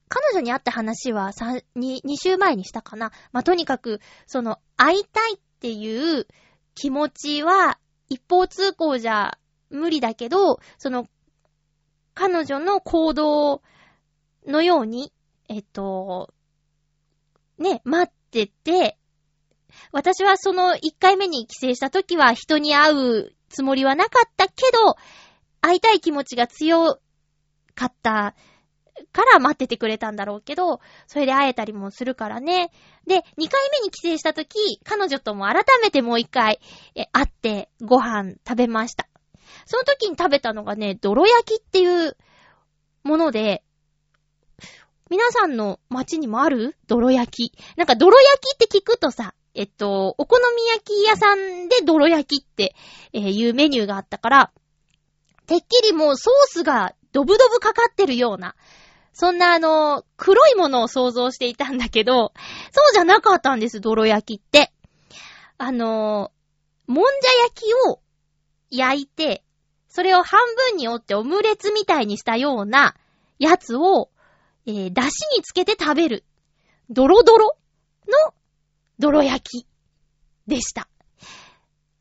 [0.08, 3.12] 彼女に会った話は3、2、2週前にしたかな。
[3.32, 6.26] まあ、とにかく、その、会いたいっていう
[6.74, 7.78] 気持ちは、
[8.08, 9.38] 一方通行じゃ
[9.70, 11.08] 無理だけど、その、
[12.14, 13.62] 彼女の行動
[14.46, 15.12] のように、
[15.48, 16.32] えっと、
[17.58, 18.98] ね、待ってて、
[19.92, 24.96] 私はその1回目に帰省した時は人に会うつもりはなかったけど、
[25.60, 27.00] 会いたい気持ちが強
[27.74, 28.34] かった
[29.12, 32.70] から待っててくれたんだろうけど、それで会えたりもするからね。
[33.06, 36.60] で、2回目に帰省した時、彼女とも改めてもう1回、
[36.94, 39.08] え、会ってご飯食べました。
[39.64, 42.16] その時に食べたのがね、泥焼きっていう
[43.02, 43.62] もので、
[45.08, 46.76] 皆さんの街にもある？
[46.88, 47.76] 泥焼き。
[47.76, 52.74] なんか泥焼きって聞くとさ、えっと、お好み焼き屋さんで泥焼きって、
[53.12, 54.52] え、いうメニューがあったから、
[55.46, 58.56] てっきりもうソースがドブドブかかってるような、
[59.18, 62.34] そんなあの、黒いものを想像していたんだけど、
[62.70, 64.74] そうじゃなかったんです、泥焼きって。
[65.56, 66.32] あの
[66.86, 68.02] もんじゃ焼きを
[68.70, 69.42] 焼いて、
[69.88, 70.38] それを半
[70.70, 72.94] 分に折ってオムレツみたいにしたような
[73.38, 74.10] やつを、
[74.66, 76.24] えー、出汁につけて食べる。
[76.90, 77.56] ドロドロ
[78.06, 78.34] の
[78.98, 79.66] 泥焼き
[80.46, 80.90] でした。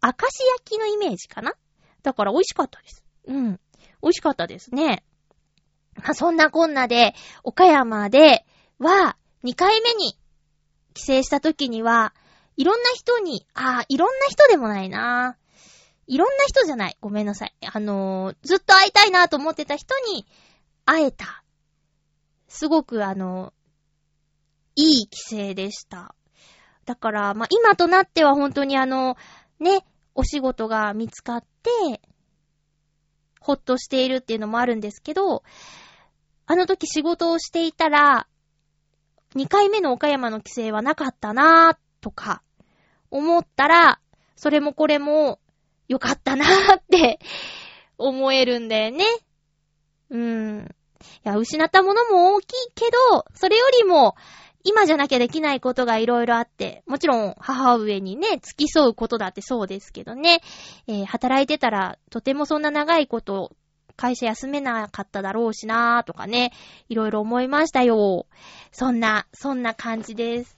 [0.03, 1.53] 明石焼きのイメージかな？
[2.03, 3.05] だから美味しかったです。
[3.27, 3.51] うん。
[4.03, 5.05] 美味しかったですね。
[5.95, 8.45] まあ、そんなこんなで、岡山で
[8.79, 10.17] は、2回目に
[10.93, 12.13] 帰省した時には、
[12.57, 15.37] いろんな人に、ああ、いろんな人でもないな。
[16.07, 16.97] いろんな人じゃない。
[17.01, 17.53] ごめんなさい。
[17.65, 20.25] あのー、ずっと会いたいなと思ってた人に
[20.85, 21.43] 会えた。
[22.47, 26.15] すごくあのー、いい帰省でした。
[26.85, 29.17] だから、まあ、今となっては本当にあの、
[29.59, 32.01] ね、お仕事が見つかって、
[33.39, 35.43] ほっとしているっていうのもあるんですけど、
[36.47, 38.27] あの時仕事をしていたら、
[39.35, 42.41] 2回目の岡山の帰省はなかったなぁ、とか、
[43.09, 43.99] 思ったら、
[44.35, 45.39] それもこれも、
[45.87, 47.19] よかったなぁって
[47.97, 49.05] 思えるんだよね。
[50.09, 50.75] うん。
[51.25, 54.15] いや、失ったものも大きいけど、それよりも、
[54.63, 60.41] 今じゃなきゃできないことがいろいろあって、もちろん母上にね、付き添うことだってそうですけどね、
[60.87, 63.51] えー、働いてたらとてもそんな長いこと
[63.95, 66.51] 会社休めなかっただろうしなーとかね、
[66.89, 68.27] いろいろ思いましたよ。
[68.71, 70.57] そんな、そんな感じです。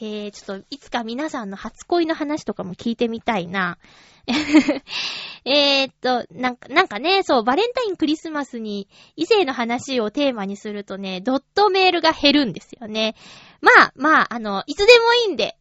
[0.00, 3.78] えー、ちょっと、いつか皆さんの初恋の話とかも聞いてみたいな。
[5.44, 13.14] えーっと、なんか、なんかね、そう、バレンタインクリスマスに異性の話をテーマにするとね、ドットメールが減るんですよね。
[13.60, 15.56] まあ、まあ、あの、いつでもいいんで、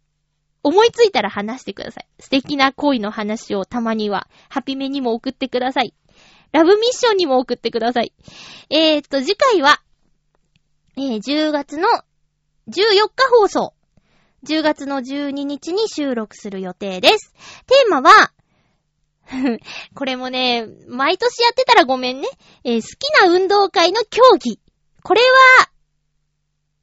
[0.63, 2.07] 思いついたら話してください。
[2.19, 5.93] 素敵な恋の話をたまには、ハピメにも送ってください。
[6.53, 8.13] ラブミッションにも送ってください。
[8.69, 9.81] えー、っと、次回は、
[10.95, 11.87] えー、10月の
[12.67, 13.73] 14日放送。
[14.47, 17.33] 10月の12日に収録する予定です。
[17.65, 18.31] テーマは、
[19.95, 22.27] これもね、毎年やってたらごめんね。
[22.63, 24.59] えー、好きな運動会の競技。
[25.01, 25.69] これは、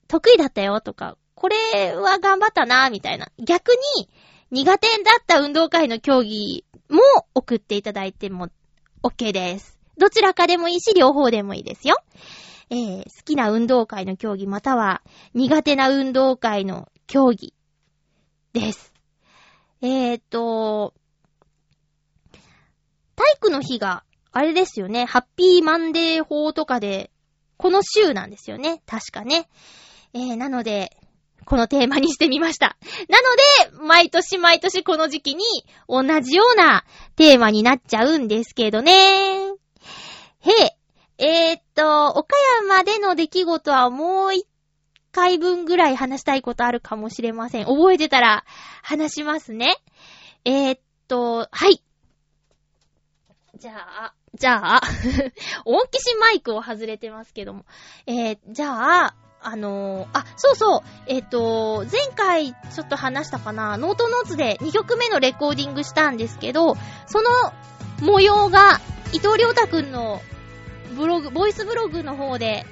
[0.09, 3.31] 得意だったよとか、これは頑張ったな、みたいな。
[3.39, 4.11] 逆に、
[4.51, 7.01] 苦手だった運動会の競技も
[7.35, 8.49] 送っていただいても
[9.03, 9.79] OK です。
[9.97, 11.97] どちらかでもいいし、両方でもいいですよ。
[12.71, 15.03] えー、好きな運動会の競技または
[15.35, 17.55] 苦手な運動会の競技
[18.53, 18.93] です。
[19.83, 20.95] えーと、
[23.17, 27.11] 体育の日が、あれですよね、ハッピーマンデー法とかで、
[27.57, 28.83] この週なんですよね。
[28.87, 29.49] 確かね。
[30.13, 30.97] えー、なので、
[31.51, 32.77] このテーマにしてみました。
[33.09, 33.19] な
[33.73, 35.43] ので、毎年毎年この時期に
[35.89, 36.85] 同じような
[37.17, 38.93] テーマになっちゃうんですけどね。
[38.93, 40.51] へ
[41.19, 44.47] え、えー、っと、岡山での出来事はもう一
[45.11, 47.65] 回分ぐらい話したいことあるかもしれません。
[47.65, 48.45] 覚えてたら
[48.85, 49.77] 話しますね。
[50.45, 51.83] えー、っと、はい。
[53.59, 54.81] じゃあ、じゃあ、
[55.67, 57.65] 大きしマイクを外れてますけども。
[58.07, 66.77] えー、じゃあ、あのー、あ、そうそう、えっ、ー、と、前回ちょっと話したかな、ノートノーツで2曲目のレコーディングしたんですけど、
[67.07, 67.31] その
[68.03, 68.81] 模様が、
[69.13, 70.21] 伊藤良太くんの
[70.95, 72.65] ブログ、ボイスブログの方で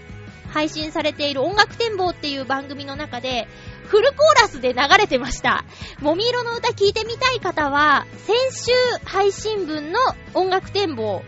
[0.51, 3.49] 配信されている音楽展望っていう番組の中で、
[3.87, 5.65] フルコーラスで流れてました。
[6.01, 8.73] もみ色の歌聴いてみたい方は、先週
[9.05, 9.99] 配信分の
[10.35, 11.23] 音楽展望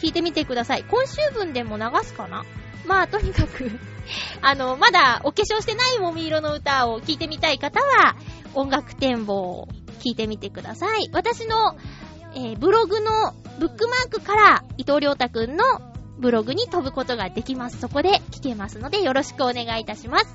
[0.00, 0.84] 聞いてみてください。
[0.88, 2.44] 今週分でも流すかな？
[2.86, 3.70] まあ、とにかく
[4.42, 8.16] あの、まだお化粧してないもみ色の歌を聴いてみたい方は、
[8.54, 9.68] 音楽展望を
[10.00, 11.10] 聞いてみてください。
[11.12, 11.76] 私の、
[12.34, 15.64] えー、ブログのブックマークから、伊藤良太くんの
[16.18, 17.78] ブログに飛ぶことができます。
[17.78, 20.26] そこで聞けますので、よろしくお願いいたします。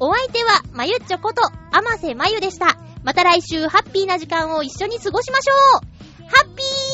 [0.00, 2.76] お相手は、まゆっちょこと、あませまゆでした。
[3.04, 5.94] また来週、ハッピーな時間を一緒に過ごしましょう
[6.28, 6.93] ハッピー